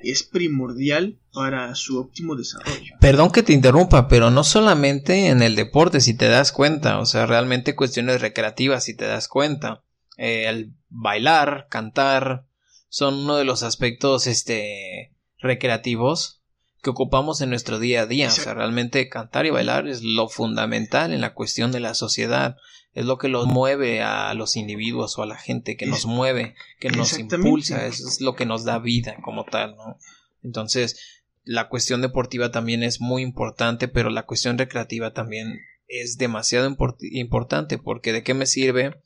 es 0.02 0.22
primordial 0.22 1.18
para 1.32 1.74
su 1.74 1.98
óptimo 1.98 2.36
desarrollo. 2.36 2.94
Perdón 3.00 3.30
que 3.30 3.42
te 3.42 3.52
interrumpa, 3.52 4.08
pero 4.08 4.30
no 4.30 4.44
solamente 4.44 5.28
en 5.28 5.42
el 5.42 5.56
deporte, 5.56 6.00
si 6.00 6.14
te 6.14 6.28
das 6.28 6.52
cuenta, 6.52 6.98
o 6.98 7.06
sea, 7.06 7.26
realmente 7.26 7.74
cuestiones 7.74 8.20
recreativas, 8.20 8.84
si 8.84 8.94
te 8.94 9.06
das 9.06 9.28
cuenta. 9.28 9.82
Eh, 10.16 10.46
el 10.48 10.72
bailar, 10.88 11.66
cantar, 11.70 12.46
son 12.88 13.14
uno 13.14 13.36
de 13.36 13.44
los 13.44 13.62
aspectos 13.62 14.26
este, 14.26 15.12
recreativos 15.38 16.40
que 16.82 16.90
ocupamos 16.90 17.40
en 17.40 17.50
nuestro 17.50 17.78
día 17.78 18.02
a 18.02 18.06
día. 18.06 18.28
O 18.28 18.30
sea, 18.30 18.54
realmente 18.54 19.08
cantar 19.08 19.44
y 19.46 19.50
bailar 19.50 19.88
es 19.88 20.02
lo 20.02 20.28
fundamental 20.28 21.12
en 21.12 21.20
la 21.20 21.34
cuestión 21.34 21.72
de 21.72 21.80
la 21.80 21.94
sociedad. 21.94 22.56
Es 22.96 23.04
lo 23.04 23.18
que 23.18 23.28
los 23.28 23.46
mueve 23.46 24.00
a 24.00 24.32
los 24.32 24.56
individuos 24.56 25.18
o 25.18 25.22
a 25.22 25.26
la 25.26 25.36
gente, 25.36 25.76
que 25.76 25.84
nos 25.84 26.06
mueve, 26.06 26.54
que 26.80 26.88
nos 26.88 27.18
impulsa, 27.18 27.86
eso 27.86 28.08
es 28.08 28.22
lo 28.22 28.34
que 28.34 28.46
nos 28.46 28.64
da 28.64 28.78
vida 28.78 29.16
como 29.22 29.44
tal, 29.44 29.76
¿no? 29.76 29.98
Entonces, 30.42 31.22
la 31.44 31.68
cuestión 31.68 32.00
deportiva 32.00 32.50
también 32.50 32.82
es 32.82 33.02
muy 33.02 33.22
importante, 33.22 33.86
pero 33.86 34.08
la 34.08 34.24
cuestión 34.24 34.56
recreativa 34.56 35.12
también 35.12 35.60
es 35.88 36.16
demasiado 36.16 36.74
importante 37.02 37.78
porque 37.78 38.14
de 38.14 38.22
qué 38.22 38.32
me 38.32 38.46
sirve 38.46 38.96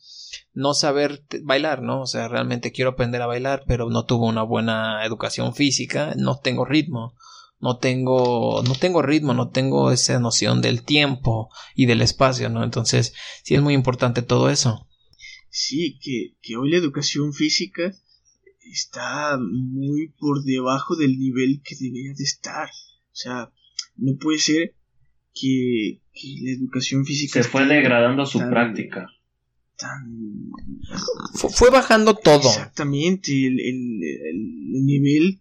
no 0.54 0.73
saber 0.75 1.25
bailar, 1.42 1.82
¿no? 1.82 2.02
O 2.02 2.06
sea, 2.06 2.28
realmente 2.28 2.70
quiero 2.70 2.92
aprender 2.92 3.23
a 3.23 3.26
bailar, 3.26 3.64
pero 3.66 3.90
no 3.90 4.06
tuve 4.06 4.26
una 4.26 4.42
buena 4.42 5.04
educación 5.04 5.52
física, 5.52 6.14
no 6.16 6.38
tengo 6.38 6.64
ritmo, 6.64 7.16
no 7.61 7.79
tengo, 7.79 8.62
no 8.67 8.75
tengo 8.75 9.02
ritmo, 9.02 9.35
no 9.35 9.50
tengo 9.50 9.93
esa 9.93 10.19
noción 10.19 10.62
del 10.62 10.83
tiempo 10.83 11.50
y 11.75 11.87
del 11.87 12.02
espacio, 12.02 12.49
¿no? 12.49 12.64
Entonces, 12.64 13.14
sí 13.45 13.55
es 13.55 13.62
muy 13.62 13.75
importante 13.75 14.23
todo 14.23 14.50
eso. 14.50 14.87
Sí, 15.50 15.99
que, 16.00 16.37
que 16.40 16.57
hoy 16.57 16.71
la 16.71 16.79
educación 16.79 17.33
física 17.33 17.93
está 18.73 19.38
muy 19.38 20.09
por 20.19 20.45
debajo 20.45 20.97
del 20.97 21.19
nivel 21.19 21.61
que 21.64 21.76
debería 21.79 22.14
de 22.14 22.25
estar. 22.25 22.69
O 22.69 23.17
sea, 23.17 23.52
no 23.97 24.17
puede 24.17 24.38
ser 24.38 24.75
que, 25.35 26.00
la 26.43 26.50
educación 26.52 27.05
física... 27.05 27.43
Se 27.43 27.49
fue 27.49 27.67
degradando 27.67 28.26
su 28.26 28.38
práctica. 28.38 29.09
Tan... 29.76 30.50
Fue, 31.35 31.71
bajando 31.71 32.14
todo. 32.14 32.49
Exactamente, 32.49 33.33
el, 33.47 33.61
el, 33.61 34.85
nivel... 34.85 35.40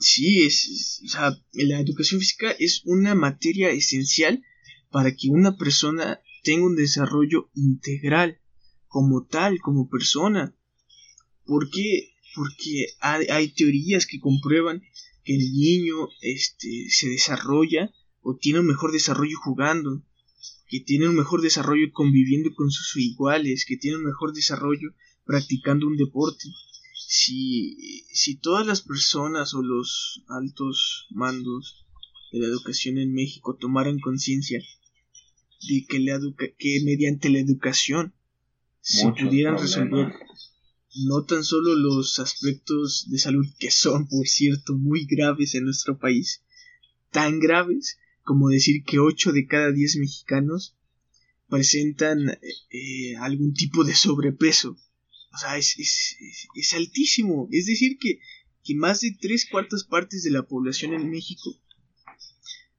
Sí, 0.00 0.44
es, 0.44 1.02
o 1.04 1.08
sea, 1.08 1.38
la 1.52 1.78
educación 1.78 2.20
física 2.20 2.50
es 2.52 2.82
una 2.86 3.14
materia 3.14 3.70
esencial 3.70 4.42
para 4.90 5.14
que 5.14 5.28
una 5.28 5.56
persona 5.56 6.20
tenga 6.42 6.64
un 6.64 6.74
desarrollo 6.74 7.50
integral 7.54 8.40
como 8.88 9.26
tal, 9.26 9.60
como 9.60 9.88
persona. 9.88 10.56
¿Por 11.44 11.70
qué? 11.70 12.14
Porque 12.34 12.86
hay, 13.00 13.48
teorías 13.52 14.06
que 14.06 14.20
comprueban 14.20 14.82
que 15.22 15.34
el 15.34 15.52
niño 15.52 16.08
este, 16.22 16.86
se 16.88 17.08
desarrolla 17.08 17.92
o 18.22 18.36
tiene 18.36 18.60
un 18.60 18.66
mejor 18.66 18.92
desarrollo 18.92 19.36
jugando, 19.38 20.02
que 20.68 20.80
tiene 20.80 21.08
un 21.08 21.16
mejor 21.16 21.42
desarrollo 21.42 21.92
conviviendo 21.92 22.50
con 22.54 22.70
sus 22.70 22.96
iguales, 22.96 23.64
que 23.66 23.76
tiene 23.76 23.98
un 23.98 24.04
mejor 24.04 24.32
desarrollo 24.32 24.94
practicando 25.24 25.86
un 25.86 25.96
deporte. 25.96 26.48
Si, 27.12 28.04
si 28.12 28.36
todas 28.36 28.64
las 28.64 28.82
personas 28.82 29.52
o 29.54 29.62
los 29.62 30.22
altos 30.28 31.08
mandos 31.10 31.84
de 32.30 32.38
la 32.38 32.46
educación 32.46 32.98
en 32.98 33.12
México 33.12 33.56
tomaran 33.56 33.98
conciencia 33.98 34.62
de 35.68 35.86
que, 35.88 35.98
la 35.98 36.20
que 36.56 36.80
mediante 36.84 37.28
la 37.28 37.40
educación 37.40 38.14
se 38.80 39.10
pudieran 39.10 39.58
resolver 39.58 40.14
no 41.04 41.24
tan 41.24 41.42
solo 41.42 41.74
los 41.74 42.20
aspectos 42.20 43.10
de 43.10 43.18
salud 43.18 43.44
que 43.58 43.72
son, 43.72 44.06
por 44.06 44.28
cierto, 44.28 44.76
muy 44.76 45.04
graves 45.04 45.56
en 45.56 45.64
nuestro 45.64 45.98
país, 45.98 46.44
tan 47.10 47.40
graves 47.40 47.98
como 48.22 48.50
decir 48.50 48.84
que 48.84 49.00
8 49.00 49.32
de 49.32 49.48
cada 49.48 49.72
10 49.72 49.96
mexicanos 49.96 50.76
presentan 51.48 52.38
eh, 52.70 53.16
algún 53.18 53.52
tipo 53.52 53.82
de 53.82 53.96
sobrepeso. 53.96 54.76
O 55.32 55.38
sea, 55.38 55.56
es, 55.56 55.78
es, 55.78 56.16
es, 56.54 56.74
altísimo. 56.74 57.48
Es 57.52 57.66
decir, 57.66 57.98
que, 57.98 58.18
que 58.64 58.74
más 58.74 59.00
de 59.00 59.16
tres 59.20 59.48
cuartas 59.50 59.84
partes 59.84 60.24
de 60.24 60.30
la 60.30 60.42
población 60.42 60.92
en 60.94 61.10
México 61.10 61.56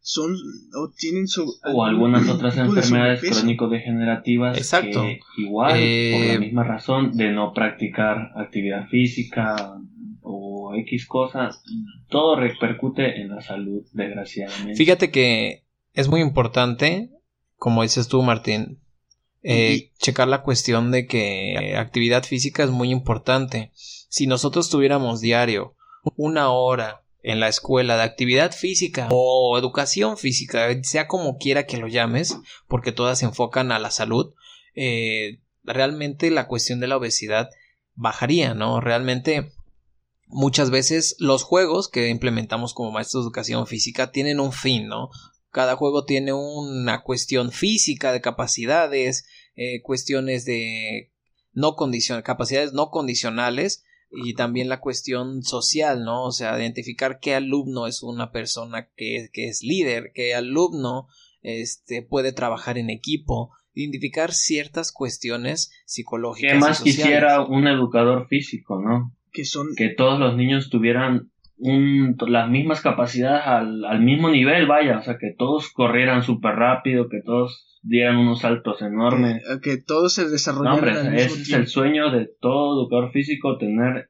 son 0.01 0.36
o 0.75 0.89
tienen 0.89 1.25
o 1.63 1.86
algunas 1.86 2.27
otras 2.27 2.58
enfermedades 2.58 3.22
crónico-degenerativas 3.22 4.58
Exacto. 4.58 5.03
que 5.03 5.20
igual 5.38 5.72
por 5.72 5.79
la 5.79 6.34
eh, 6.34 6.39
misma 6.39 6.63
razón 6.63 7.15
de 7.15 7.31
no 7.31 7.53
practicar 7.53 8.31
actividad 8.36 8.88
física 8.88 9.80
o 10.21 10.73
X 10.75 11.06
cosas 11.06 11.63
todo 12.10 12.36
repercute 12.36 13.21
en 13.21 13.30
la 13.30 13.41
salud 13.41 13.86
desgraciadamente 13.93 14.75
fíjate 14.75 15.12
que 15.12 15.65
es 15.93 16.08
muy 16.08 16.21
importante 16.21 17.12
como 17.58 17.84
dices 17.84 18.08
tú 18.08 18.23
Martín 18.23 18.80
eh, 19.43 19.91
checar 19.97 20.27
la 20.27 20.43
cuestión 20.43 20.91
de 20.91 21.08
que 21.08 21.75
actividad 21.77 22.23
física 22.23 22.63
es 22.63 22.69
muy 22.69 22.91
importante 22.91 23.71
si 23.73 24.27
nosotros 24.27 24.69
tuviéramos 24.69 25.21
diario 25.21 25.75
una 26.15 26.51
hora 26.51 27.04
en 27.23 27.39
la 27.39 27.47
escuela 27.47 27.97
de 27.97 28.04
actividad 28.04 28.51
física 28.51 29.08
o 29.12 29.58
educación 29.58 30.17
física, 30.17 30.67
sea 30.84 31.08
como 31.08 31.38
quiera 31.38 31.65
que 31.65 31.77
lo 31.77 31.88
llames, 31.88 32.38
porque 32.67 32.91
todas 32.91 33.19
se 33.19 33.25
enfocan 33.25 33.71
a 33.71 33.80
la 33.80 33.91
salud, 33.91 34.34
eh, 34.75 35.39
realmente 35.63 36.32
la 36.32 36.47
cuestión 36.47 36.80
de 36.80 36.88
la 36.88 36.97
obesidad 36.97 37.49
bajaría, 37.93 38.54
¿no? 38.54 38.82
Realmente 38.82 39.54
muchas 40.27 40.71
veces 40.71 41.15
los 41.19 41.43
juegos 41.43 41.88
que 41.88 42.10
implementamos 42.10 42.73
como 42.73 42.91
maestros 42.91 43.23
de 43.23 43.27
educación 43.27 43.67
física 43.67 44.12
tienen 44.12 44.39
un 44.39 44.51
fin, 44.51 44.88
¿no? 44.88 45.10
Cada 45.51 45.75
juego 45.75 46.05
tiene 46.05 46.33
una 46.33 47.03
cuestión 47.03 47.51
física 47.51 48.11
de 48.13 48.21
capacidades, 48.21 49.25
eh, 49.55 49.81
cuestiones 49.81 50.45
de 50.45 51.11
no 51.53 51.75
condición, 51.75 52.21
capacidades 52.21 52.73
no 52.73 52.89
condicionales 52.89 53.83
y 54.11 54.33
también 54.33 54.69
la 54.69 54.79
cuestión 54.79 55.43
social, 55.43 56.03
¿no? 56.03 56.25
O 56.25 56.31
sea, 56.31 56.57
identificar 56.57 57.19
qué 57.19 57.35
alumno 57.35 57.87
es 57.87 58.03
una 58.03 58.31
persona 58.31 58.89
que, 58.95 59.29
que 59.31 59.47
es 59.47 59.61
líder, 59.61 60.11
qué 60.13 60.33
alumno 60.33 61.07
este, 61.41 62.01
puede 62.01 62.33
trabajar 62.33 62.77
en 62.77 62.89
equipo, 62.89 63.51
identificar 63.73 64.33
ciertas 64.33 64.91
cuestiones 64.91 65.71
psicológicas. 65.85 66.53
¿Qué 66.53 66.59
más 66.59 66.81
quisiera 66.81 67.43
un 67.43 67.67
educador 67.67 68.27
físico, 68.27 68.81
no? 68.81 69.15
Que 69.31 69.45
son... 69.45 69.67
Que 69.75 69.89
todos 69.89 70.19
los 70.19 70.35
niños 70.35 70.69
tuvieran 70.69 71.31
un, 71.62 72.17
las 72.28 72.50
mismas 72.50 72.82
capacidades 72.82 73.45
al, 73.45 73.86
al 73.86 74.02
mismo 74.02 74.30
nivel, 74.30 74.65
vaya, 74.65 74.97
o 74.97 75.04
sea, 75.04 75.17
que 75.19 75.32
todos 75.38 75.71
corrieran 75.71 76.24
súper 76.24 76.56
rápido, 76.56 77.08
que 77.08 77.21
todos 77.21 77.80
dieran 77.84 78.17
unos 78.17 78.41
saltos 78.41 78.82
enormes. 78.82 79.43
Que, 79.62 79.78
todos 79.78 80.13
se 80.13 80.28
desarrollaran. 80.28 81.12
No, 81.12 81.17
ese 81.17 81.41
es 81.41 81.54
el 81.54 81.67
sueño 81.67 82.10
de 82.12 82.28
todo 82.39 82.82
educador 82.82 83.12
físico, 83.12 83.58
tener 83.60 84.10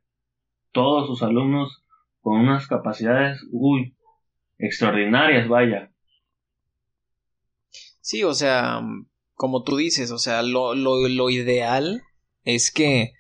todos 0.71 1.07
sus 1.07 1.23
alumnos 1.23 1.83
con 2.21 2.39
unas 2.39 2.67
capacidades, 2.67 3.45
uy, 3.51 3.97
extraordinarias, 4.57 5.49
vaya. 5.49 5.91
Sí, 7.99 8.23
o 8.23 8.33
sea, 8.33 8.81
como 9.33 9.63
tú 9.63 9.75
dices, 9.75 10.11
o 10.11 10.19
sea, 10.19 10.41
lo, 10.41 10.73
lo, 10.73 11.07
lo 11.09 11.29
ideal 11.29 12.01
es 12.45 12.71
que 12.71 13.11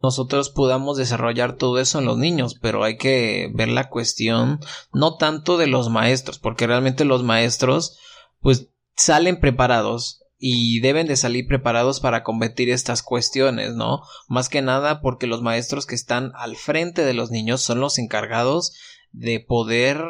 nosotros 0.00 0.50
podamos 0.50 0.96
desarrollar 0.96 1.56
todo 1.56 1.78
eso 1.78 1.98
en 1.98 2.04
los 2.04 2.18
niños, 2.18 2.56
pero 2.60 2.84
hay 2.84 2.96
que 2.96 3.50
ver 3.54 3.68
la 3.68 3.88
cuestión 3.88 4.60
no 4.92 5.16
tanto 5.16 5.58
de 5.58 5.66
los 5.66 5.90
maestros, 5.90 6.38
porque 6.38 6.66
realmente 6.66 7.04
los 7.04 7.24
maestros 7.24 7.98
pues 8.40 8.68
salen 8.94 9.40
preparados 9.40 10.22
y 10.38 10.80
deben 10.80 11.08
de 11.08 11.16
salir 11.16 11.48
preparados 11.48 11.98
para 11.98 12.22
combatir 12.22 12.70
estas 12.70 13.02
cuestiones, 13.02 13.74
¿no? 13.74 14.02
Más 14.28 14.48
que 14.48 14.62
nada 14.62 15.00
porque 15.00 15.26
los 15.26 15.42
maestros 15.42 15.84
que 15.84 15.96
están 15.96 16.32
al 16.36 16.56
frente 16.56 17.04
de 17.04 17.14
los 17.14 17.30
niños 17.30 17.60
son 17.60 17.80
los 17.80 17.98
encargados 17.98 18.74
de 19.10 19.40
poder 19.40 20.04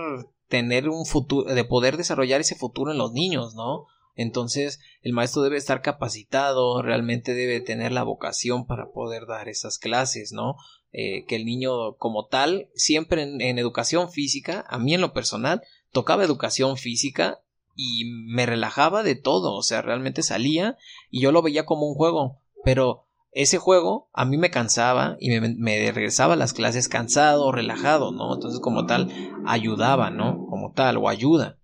tener 0.49 0.89
un 0.91 1.07
futuro, 1.07 1.53
de 1.55 1.65
poder 1.65 1.97
desarrollar 1.97 2.43
ese 2.43 2.57
futuro 2.57 2.93
en 2.93 2.99
los 2.99 3.13
niños, 3.13 3.55
¿no? 3.55 3.87
Entonces, 4.19 4.81
el 5.03 5.13
maestro 5.13 5.43
debe 5.43 5.57
estar 5.57 5.81
capacitado, 5.81 6.83
realmente 6.83 7.35
debe 7.35 7.61
tener 7.61 7.93
la 7.93 8.03
vocación 8.03 8.67
para 8.67 8.91
poder 8.91 9.27
dar 9.27 9.49
esas 9.49 9.79
clases, 9.79 10.33
¿no? 10.33 10.57
Eh, 10.93 11.25
que 11.27 11.37
el 11.37 11.45
niño 11.45 11.95
como 11.99 12.27
tal, 12.27 12.69
siempre 12.75 13.23
en, 13.23 13.59
educación 13.61 14.11
física, 14.11 14.65
a 14.69 14.81
mí 14.81 14.93
en 14.93 15.01
lo 15.01 15.13
personal, 15.13 15.63
tocaba 15.93 16.25
educación 16.25 16.77
física 16.77 17.39
y 17.77 18.07
me 18.27 18.45
relajaba 18.45 19.05
de 19.05 19.15
todo, 19.15 19.55
o 19.55 19.63
sea, 19.63 19.83
realmente 19.83 20.25
salía 20.25 20.77
y 21.13 21.21
yo 21.21 21.31
lo 21.31 21.41
veía 21.41 21.65
como 21.65 21.87
un 21.87 21.95
juego, 21.95 22.41
pero 22.65 23.05
ese 23.31 23.59
juego 23.59 24.09
a 24.13 24.25
mí 24.25 24.37
me 24.37 24.51
cansaba 24.51 25.17
y 25.21 25.31
me, 25.31 25.55
me, 25.55 25.93
regresaba 25.93 26.35
a 26.35 26.37
las 26.37 26.55
clases 26.55 26.89
cansado, 26.89 27.53
relajado, 27.53 28.11
¿no? 28.11 28.35
Entonces 28.35 28.59
como 28.59 28.85
tal 28.85 29.13
ayudaba, 29.47 30.11
¿no? 30.11 30.45
Como 30.49 30.73
tal, 30.73 30.97
o 30.97 31.09
ayuda. 31.09 31.59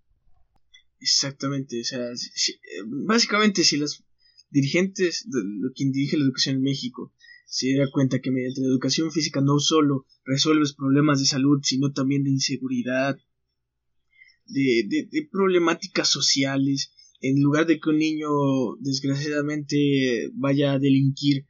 Exactamente, 1.00 1.80
o 1.80 1.85
sea, 1.85 2.00
básicamente 2.87 3.64
si 3.64 3.76
los 3.76 4.04
dirigentes 4.50 5.26
de 5.28 5.40
quien 5.74 5.92
dirige 5.92 6.16
la 6.16 6.24
educación 6.24 6.57
en 6.57 6.62
México 6.62 7.12
se 7.46 7.66
diera 7.66 7.90
cuenta 7.92 8.20
que 8.20 8.30
mediante 8.30 8.62
la 8.62 8.68
educación 8.68 9.12
física 9.12 9.40
no 9.40 9.59
solo 9.59 10.07
resuelves 10.24 10.72
problemas 10.72 11.20
de 11.20 11.26
salud, 11.26 11.61
sino 11.62 11.92
también 11.92 12.24
de 12.24 12.30
inseguridad, 12.30 13.18
de, 14.46 14.87
de, 14.88 15.28
problemáticas 15.30 16.09
sociales, 16.09 16.92
en 17.20 17.42
lugar 17.42 17.66
de 17.66 17.80
que 17.80 17.90
un 17.90 17.98
niño 17.98 18.28
desgraciadamente 18.80 20.30
vaya 20.35 20.72
a 20.72 20.78
delinquir 20.78 21.46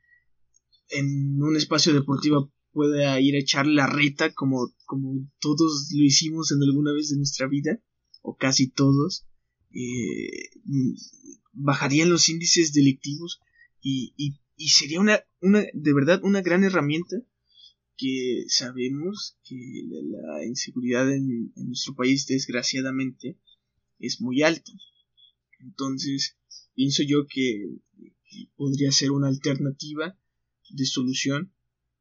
en 0.91 1.43
un 1.43 1.57
espacio 1.57 1.93
deportivo 1.93 2.53
pueda 2.73 3.21
ir 3.21 3.35
a 3.37 3.39
echar 3.39 3.67
la 3.67 3.87
reta 3.87 4.33
como, 4.35 4.75
como 4.85 5.27
todos 5.41 5.91
lo 5.97 6.05
hicimos 6.05 6.53
en 6.53 6.63
alguna 6.63 6.93
vez 6.93 7.11
de 7.11 7.17
nuestra 7.17 7.49
vida, 7.49 7.81
o 8.23 8.37
casi 8.37 8.71
todos, 8.71 9.27
eh, 9.75 10.51
bajarían 11.53 12.11
los 12.11 12.29
índices 12.29 12.73
delictivos 12.73 13.41
y, 13.83 14.15
y, 14.17 14.41
y 14.57 14.69
sería 14.69 15.01
una, 15.01 15.21
una, 15.41 15.65
de 15.73 15.95
verdad, 15.95 16.21
una 16.23 16.43
gran 16.43 16.65
herramienta 16.65 17.17
que 17.97 18.45
sabemos 18.49 19.39
que 19.45 19.57
la, 19.87 20.45
inseguridad 20.45 21.13
en, 21.13 21.53
nuestro 21.55 21.95
país 21.95 22.27
desgraciadamente 22.27 23.39
es 23.99 24.21
muy 24.21 24.43
alta. 24.43 24.73
Entonces, 25.61 26.37
pienso 26.75 27.03
yo 27.03 27.27
que, 27.29 27.77
podría 28.57 28.91
ser 28.91 29.13
una 29.13 29.29
alternativa 29.29 30.19
de 30.69 30.87
solución 30.87 31.53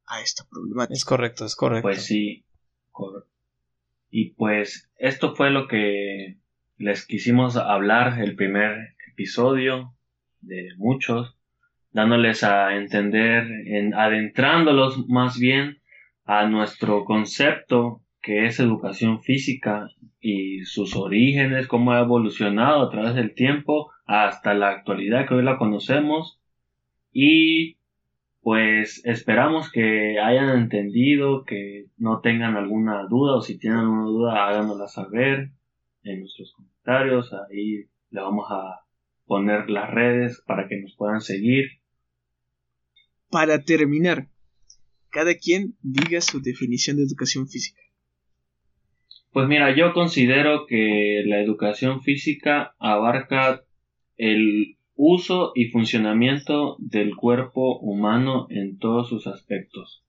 a 0.08 0.22
esta 0.22 0.48
problemática. 0.50 0.96
Es 0.96 1.06
correcto, 1.06 1.46
es 1.46 1.56
correcto. 1.56 1.88
Pues 1.88 2.04
sí, 2.04 2.44
y 4.10 4.32
pues 4.32 4.90
esto 4.98 5.36
fue 5.36 5.52
lo 5.52 5.68
que 5.68 6.40
les 6.78 7.06
quisimos 7.06 7.58
hablar 7.58 8.20
el 8.22 8.36
primer 8.36 8.96
episodio 9.12 9.94
de 10.42 10.70
muchos, 10.78 11.38
dándoles 11.92 12.44
a 12.44 12.76
entender, 12.76 13.48
en, 13.68 13.94
adentrándolos 13.94 15.08
más 15.08 15.38
bien 15.38 15.80
a 16.26 16.48
nuestro 16.48 17.06
concepto 17.06 18.02
que 18.22 18.46
es 18.46 18.60
educación 18.60 19.22
física 19.22 19.90
y 20.22 20.64
sus 20.64 20.96
orígenes, 20.96 21.68
cómo 21.68 21.92
ha 21.92 22.00
evolucionado 22.00 22.82
a 22.82 22.90
través 22.90 23.16
del 23.16 23.34
tiempo 23.34 23.92
hasta 24.06 24.54
la 24.54 24.70
actualidad 24.70 25.28
que 25.28 25.36
hoy 25.36 25.44
la 25.44 25.58
conocemos. 25.58 26.40
Y 27.12 27.78
pues 28.42 29.06
esperamos 29.06 29.72
que 29.72 30.20
hayan 30.20 30.58
entendido, 30.58 31.44
que 31.44 31.88
no 31.98 32.22
tengan 32.22 32.56
alguna 32.56 33.04
duda 33.10 33.36
o 33.36 33.42
si 33.42 33.60
tienen 33.60 33.80
alguna 33.80 34.06
duda 34.06 34.48
háganosla 34.48 34.88
saber 34.88 35.52
en 36.04 36.20
nuestros 36.22 36.54
comentarios, 36.54 37.34
ahí 37.34 37.86
le 38.10 38.22
vamos 38.22 38.46
a 38.50 38.86
poner 39.26 39.70
las 39.70 39.90
redes 39.90 40.42
para 40.46 40.68
que 40.68 40.80
nos 40.80 40.96
puedan 40.96 41.22
seguir. 41.22 41.66
Para 43.30 43.64
terminar, 43.64 44.28
cada 45.10 45.36
quien 45.36 45.76
diga 45.82 46.22
su 46.22 46.42
definición 46.42 46.98
de 46.98 47.04
educación 47.04 47.48
física. 47.48 47.82
Pues 49.32 49.48
mira, 49.48 49.76
yo 49.76 49.94
considero 49.94 50.68
que 50.68 51.24
la 51.26 51.42
educación 51.42 52.02
física 52.04 52.76
abarca 52.78 53.64
el 54.16 54.78
uso 54.96 55.54
y 55.56 55.70
funcionamiento 55.70 56.76
del 56.78 57.16
cuerpo 57.16 57.80
humano 57.80 58.46
en 58.50 58.78
todos 58.78 59.10
sus 59.10 59.26
aspectos. 59.26 60.04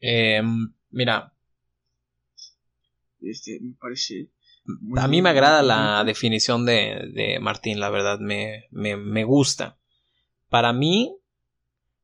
Em, 0.00 0.72
mira. 0.90 1.32
Este, 3.20 3.58
me 3.60 3.74
parece. 3.74 4.30
A 4.96 5.08
mí 5.08 5.22
me 5.22 5.30
agrada 5.30 5.62
la 5.62 6.04
definición 6.04 6.66
de, 6.66 7.10
de 7.14 7.38
Martín, 7.40 7.80
la 7.80 7.90
verdad, 7.90 8.18
me, 8.18 8.66
me, 8.70 8.96
me 8.96 9.24
gusta. 9.24 9.78
Para 10.48 10.72
mí, 10.72 11.16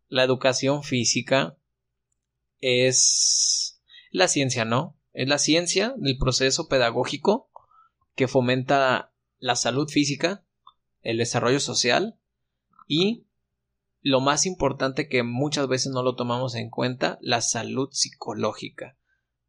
la 0.08 0.24
educación 0.24 0.82
física 0.82 1.56
es 2.60 3.80
la 4.10 4.28
ciencia, 4.28 4.64
¿no? 4.64 4.96
Es 5.12 5.28
la 5.28 5.38
ciencia 5.38 5.94
del 5.98 6.16
proceso 6.18 6.68
pedagógico 6.68 7.50
que 8.14 8.28
fomenta 8.28 9.12
la 9.38 9.56
salud 9.56 9.88
física, 9.88 10.44
el 11.02 11.18
desarrollo 11.18 11.60
social 11.60 12.18
y 12.86 13.26
lo 14.00 14.20
más 14.20 14.46
importante 14.46 15.08
que 15.08 15.22
muchas 15.22 15.66
veces 15.68 15.92
no 15.92 16.02
lo 16.02 16.14
tomamos 16.14 16.54
en 16.54 16.70
cuenta, 16.70 17.18
la 17.20 17.40
salud 17.40 17.88
psicológica. 17.92 18.96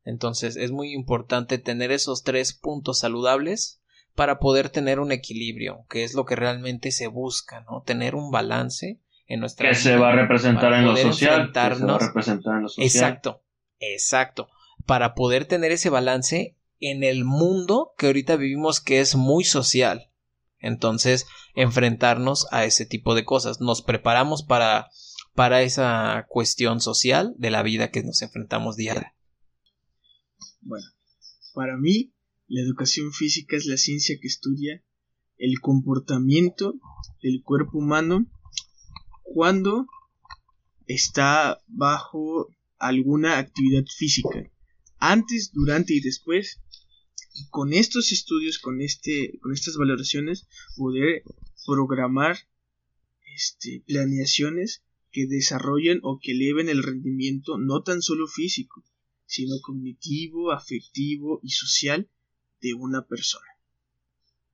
Entonces 0.06 0.56
es 0.56 0.72
muy 0.72 0.94
importante 0.94 1.58
tener 1.58 1.92
esos 1.92 2.24
tres 2.24 2.54
puntos 2.54 3.00
saludables 3.00 3.82
para 4.14 4.40
poder 4.40 4.70
tener 4.70 5.00
un 5.00 5.12
equilibrio, 5.12 5.86
que 5.90 6.04
es 6.04 6.14
lo 6.14 6.26
que 6.26 6.36
realmente 6.36 6.92
se 6.92 7.08
busca, 7.08 7.66
¿no? 7.70 7.82
Tener 7.82 8.16
un 8.16 8.32
balance 8.32 9.02
en 9.28 9.40
nuestra 9.42 9.70
que 9.70 9.76
se 9.76 9.98
va 9.98 10.10
a 10.10 10.16
representar 10.16 10.74
en 10.74 10.86
lo 10.86 10.96
social, 10.96 11.52
que 11.52 11.76
se 11.76 11.86
va 11.86 11.96
a 11.96 12.00
representar 12.00 12.56
en 12.56 12.62
lo 12.62 12.70
social. 12.70 12.88
Exacto, 12.88 13.44
exacto, 13.80 14.48
para 14.86 15.16
poder 15.16 15.46
tener 15.46 15.72
ese 15.72 15.90
balance 15.90 16.56
en 16.80 17.04
el 17.04 17.26
mundo 17.26 17.94
que 17.98 18.06
ahorita 18.06 18.36
vivimos 18.36 18.80
que 18.80 19.00
es 19.00 19.16
muy 19.16 19.44
social. 19.44 20.12
Entonces, 20.60 21.28
enfrentarnos 21.56 22.48
a 22.52 22.64
ese 22.64 22.86
tipo 22.86 23.16
de 23.16 23.26
cosas, 23.26 23.60
nos 23.60 23.82
preparamos 23.82 24.44
para 24.44 24.90
para 25.34 25.62
esa 25.62 26.26
cuestión 26.30 26.80
social 26.80 27.36
de 27.38 27.52
la 27.52 27.62
vida 27.62 27.92
que 27.92 28.02
nos 28.04 28.22
enfrentamos 28.22 28.78
diaria. 28.78 29.15
Bueno, 30.66 30.88
para 31.54 31.78
mí 31.78 32.12
la 32.48 32.62
educación 32.62 33.14
física 33.14 33.56
es 33.56 33.68
la 33.68 33.78
ciencia 33.78 34.18
que 34.20 34.28
estudia 34.28 34.84
el 35.38 35.60
comportamiento 35.60 36.74
del 37.22 37.44
cuerpo 37.44 37.78
humano 37.78 38.26
cuando 39.22 39.86
está 40.88 41.62
bajo 41.68 42.50
alguna 42.80 43.38
actividad 43.38 43.84
física, 43.86 44.52
antes, 44.98 45.52
durante 45.54 45.94
y 45.94 46.00
después. 46.00 46.60
Y 47.36 47.48
con 47.50 47.72
estos 47.72 48.12
estudios, 48.12 48.58
con 48.58 48.82
este, 48.82 49.38
con 49.44 49.54
estas 49.54 49.78
valoraciones, 49.78 50.48
poder 50.76 51.22
programar 51.64 52.40
este, 53.36 53.84
planeaciones 53.86 54.82
que 55.12 55.28
desarrollen 55.28 56.00
o 56.02 56.18
que 56.20 56.32
eleven 56.32 56.70
el 56.70 56.82
rendimiento 56.82 57.60
no 57.60 57.84
tan 57.84 58.02
solo 58.02 58.28
físico, 58.28 58.84
sino 59.26 59.56
cognitivo, 59.62 60.52
afectivo 60.52 61.40
y 61.44 61.50
social 61.50 62.10
de 62.62 62.74
una 62.74 63.06
persona. 63.06 63.46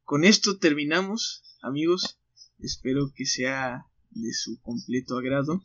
Con 0.04 0.26
esto 0.26 0.58
terminamos, 0.58 1.44
amigos. 1.62 2.20
Espero 2.60 3.12
que 3.16 3.26
sea 3.26 3.86
de 4.10 4.34
su 4.34 4.60
completo 4.62 5.18
agrado. 5.18 5.64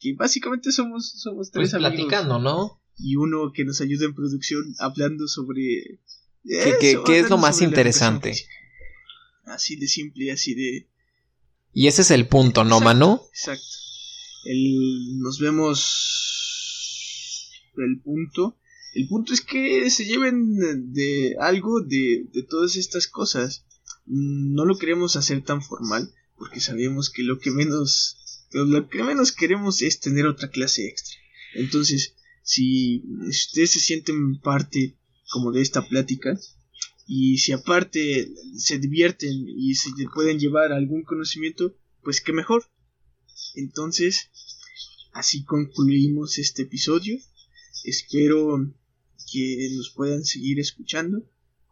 Que 0.00 0.14
básicamente 0.14 0.72
somos, 0.72 1.10
somos 1.10 1.50
tres 1.50 1.72
pues 1.72 1.80
platicando, 1.80 2.38
¿no? 2.38 2.80
Y 2.96 3.16
uno 3.16 3.52
que 3.52 3.64
nos 3.64 3.80
ayuda 3.80 4.06
en 4.06 4.14
producción 4.14 4.74
hablando 4.78 5.26
sobre. 5.28 6.00
¿Qué, 6.44 7.18
es 7.18 7.28
lo 7.28 7.36
más 7.36 7.60
interesante? 7.60 8.34
Así 9.44 9.76
de 9.76 9.86
simple, 9.86 10.32
así 10.32 10.54
de. 10.54 10.88
Y 11.72 11.88
ese 11.88 12.02
es 12.02 12.10
el 12.10 12.26
punto, 12.26 12.64
¿no, 12.64 12.80
Manu? 12.80 13.20
Exacto. 13.32 13.66
El, 14.44 15.18
nos 15.18 15.38
vemos. 15.40 16.47
El 17.84 18.00
punto 18.00 18.56
el 18.94 19.06
punto 19.06 19.32
es 19.32 19.42
que 19.42 19.90
se 19.90 20.06
lleven 20.06 20.92
de 20.92 21.36
algo 21.38 21.80
de, 21.82 22.26
de 22.32 22.42
todas 22.42 22.76
estas 22.76 23.06
cosas. 23.06 23.64
No 24.06 24.64
lo 24.64 24.78
queremos 24.78 25.16
hacer 25.16 25.42
tan 25.44 25.62
formal 25.62 26.12
porque 26.36 26.60
sabemos 26.60 27.10
que 27.10 27.22
lo 27.22 27.38
que 27.38 27.50
menos 27.50 28.16
lo 28.52 28.88
que 28.88 29.02
menos 29.02 29.32
queremos 29.32 29.82
es 29.82 30.00
tener 30.00 30.26
otra 30.26 30.50
clase 30.50 30.86
extra. 30.88 31.18
Entonces, 31.54 32.14
si 32.42 33.04
ustedes 33.28 33.72
se 33.72 33.80
sienten 33.80 34.40
parte 34.40 34.96
como 35.30 35.52
de 35.52 35.60
esta 35.60 35.86
plática 35.86 36.38
y 37.06 37.38
si 37.38 37.52
aparte 37.52 38.32
se 38.56 38.78
divierten 38.78 39.32
y 39.46 39.74
se 39.74 39.90
pueden 40.14 40.38
llevar 40.38 40.72
algún 40.72 41.02
conocimiento, 41.02 41.76
pues 42.02 42.22
qué 42.22 42.32
mejor. 42.32 42.64
Entonces, 43.54 44.30
así 45.12 45.44
concluimos 45.44 46.38
este 46.38 46.62
episodio. 46.62 47.18
Espero 47.88 48.58
que 49.32 49.68
nos 49.74 49.88
puedan 49.96 50.22
seguir 50.22 50.60
escuchando. 50.60 51.22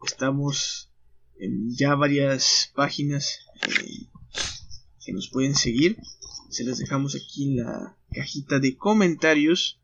Estamos 0.03 0.91
en 1.39 1.69
ya 1.75 1.93
varias 1.93 2.71
páginas 2.75 3.45
eh, 3.67 4.07
que 5.05 5.13
nos 5.13 5.29
pueden 5.29 5.53
seguir. 5.53 5.97
Se 6.49 6.63
las 6.63 6.79
dejamos 6.79 7.15
aquí 7.15 7.51
en 7.51 7.57
la 7.57 7.97
cajita 8.11 8.57
de 8.57 8.75
comentarios. 8.75 9.79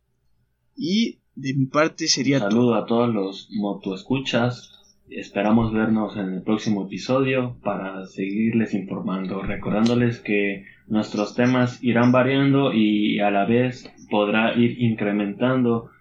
Y 0.75 1.19
de 1.35 1.53
mi 1.53 1.67
parte 1.67 2.07
sería 2.07 2.39
Saludo 2.39 2.73
a 2.73 2.87
todos 2.87 3.13
los 3.13 3.49
motoescuchas. 3.51 4.71
Esperamos 5.09 5.71
vernos 5.71 6.17
en 6.17 6.33
el 6.33 6.41
próximo 6.41 6.87
episodio 6.87 7.59
para 7.63 8.07
seguirles 8.07 8.73
informando, 8.73 9.43
recordándoles 9.43 10.19
que 10.19 10.65
nuestros 10.87 11.35
temas 11.35 11.83
irán 11.83 12.11
variando 12.11 12.73
y 12.73 13.19
a 13.19 13.29
la 13.29 13.45
vez 13.45 13.87
podrá 14.09 14.57
ir 14.57 14.81
incrementando 14.81 15.91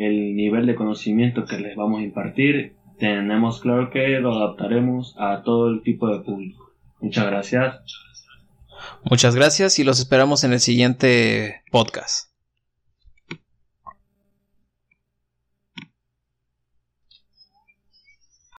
el 0.00 0.34
nivel 0.34 0.66
de 0.66 0.74
conocimiento 0.74 1.44
que 1.44 1.58
les 1.58 1.76
vamos 1.76 2.00
a 2.00 2.04
impartir, 2.04 2.74
tenemos 2.98 3.60
claro 3.60 3.90
que 3.90 4.18
lo 4.20 4.32
adaptaremos 4.34 5.14
a 5.18 5.42
todo 5.42 5.68
el 5.68 5.82
tipo 5.82 6.08
de 6.08 6.20
público. 6.20 6.72
Muchas 7.00 7.26
gracias. 7.26 7.80
Muchas 9.04 9.34
gracias 9.34 9.78
y 9.78 9.84
los 9.84 9.98
esperamos 9.98 10.42
en 10.44 10.54
el 10.54 10.60
siguiente 10.60 11.62
podcast. 11.70 12.29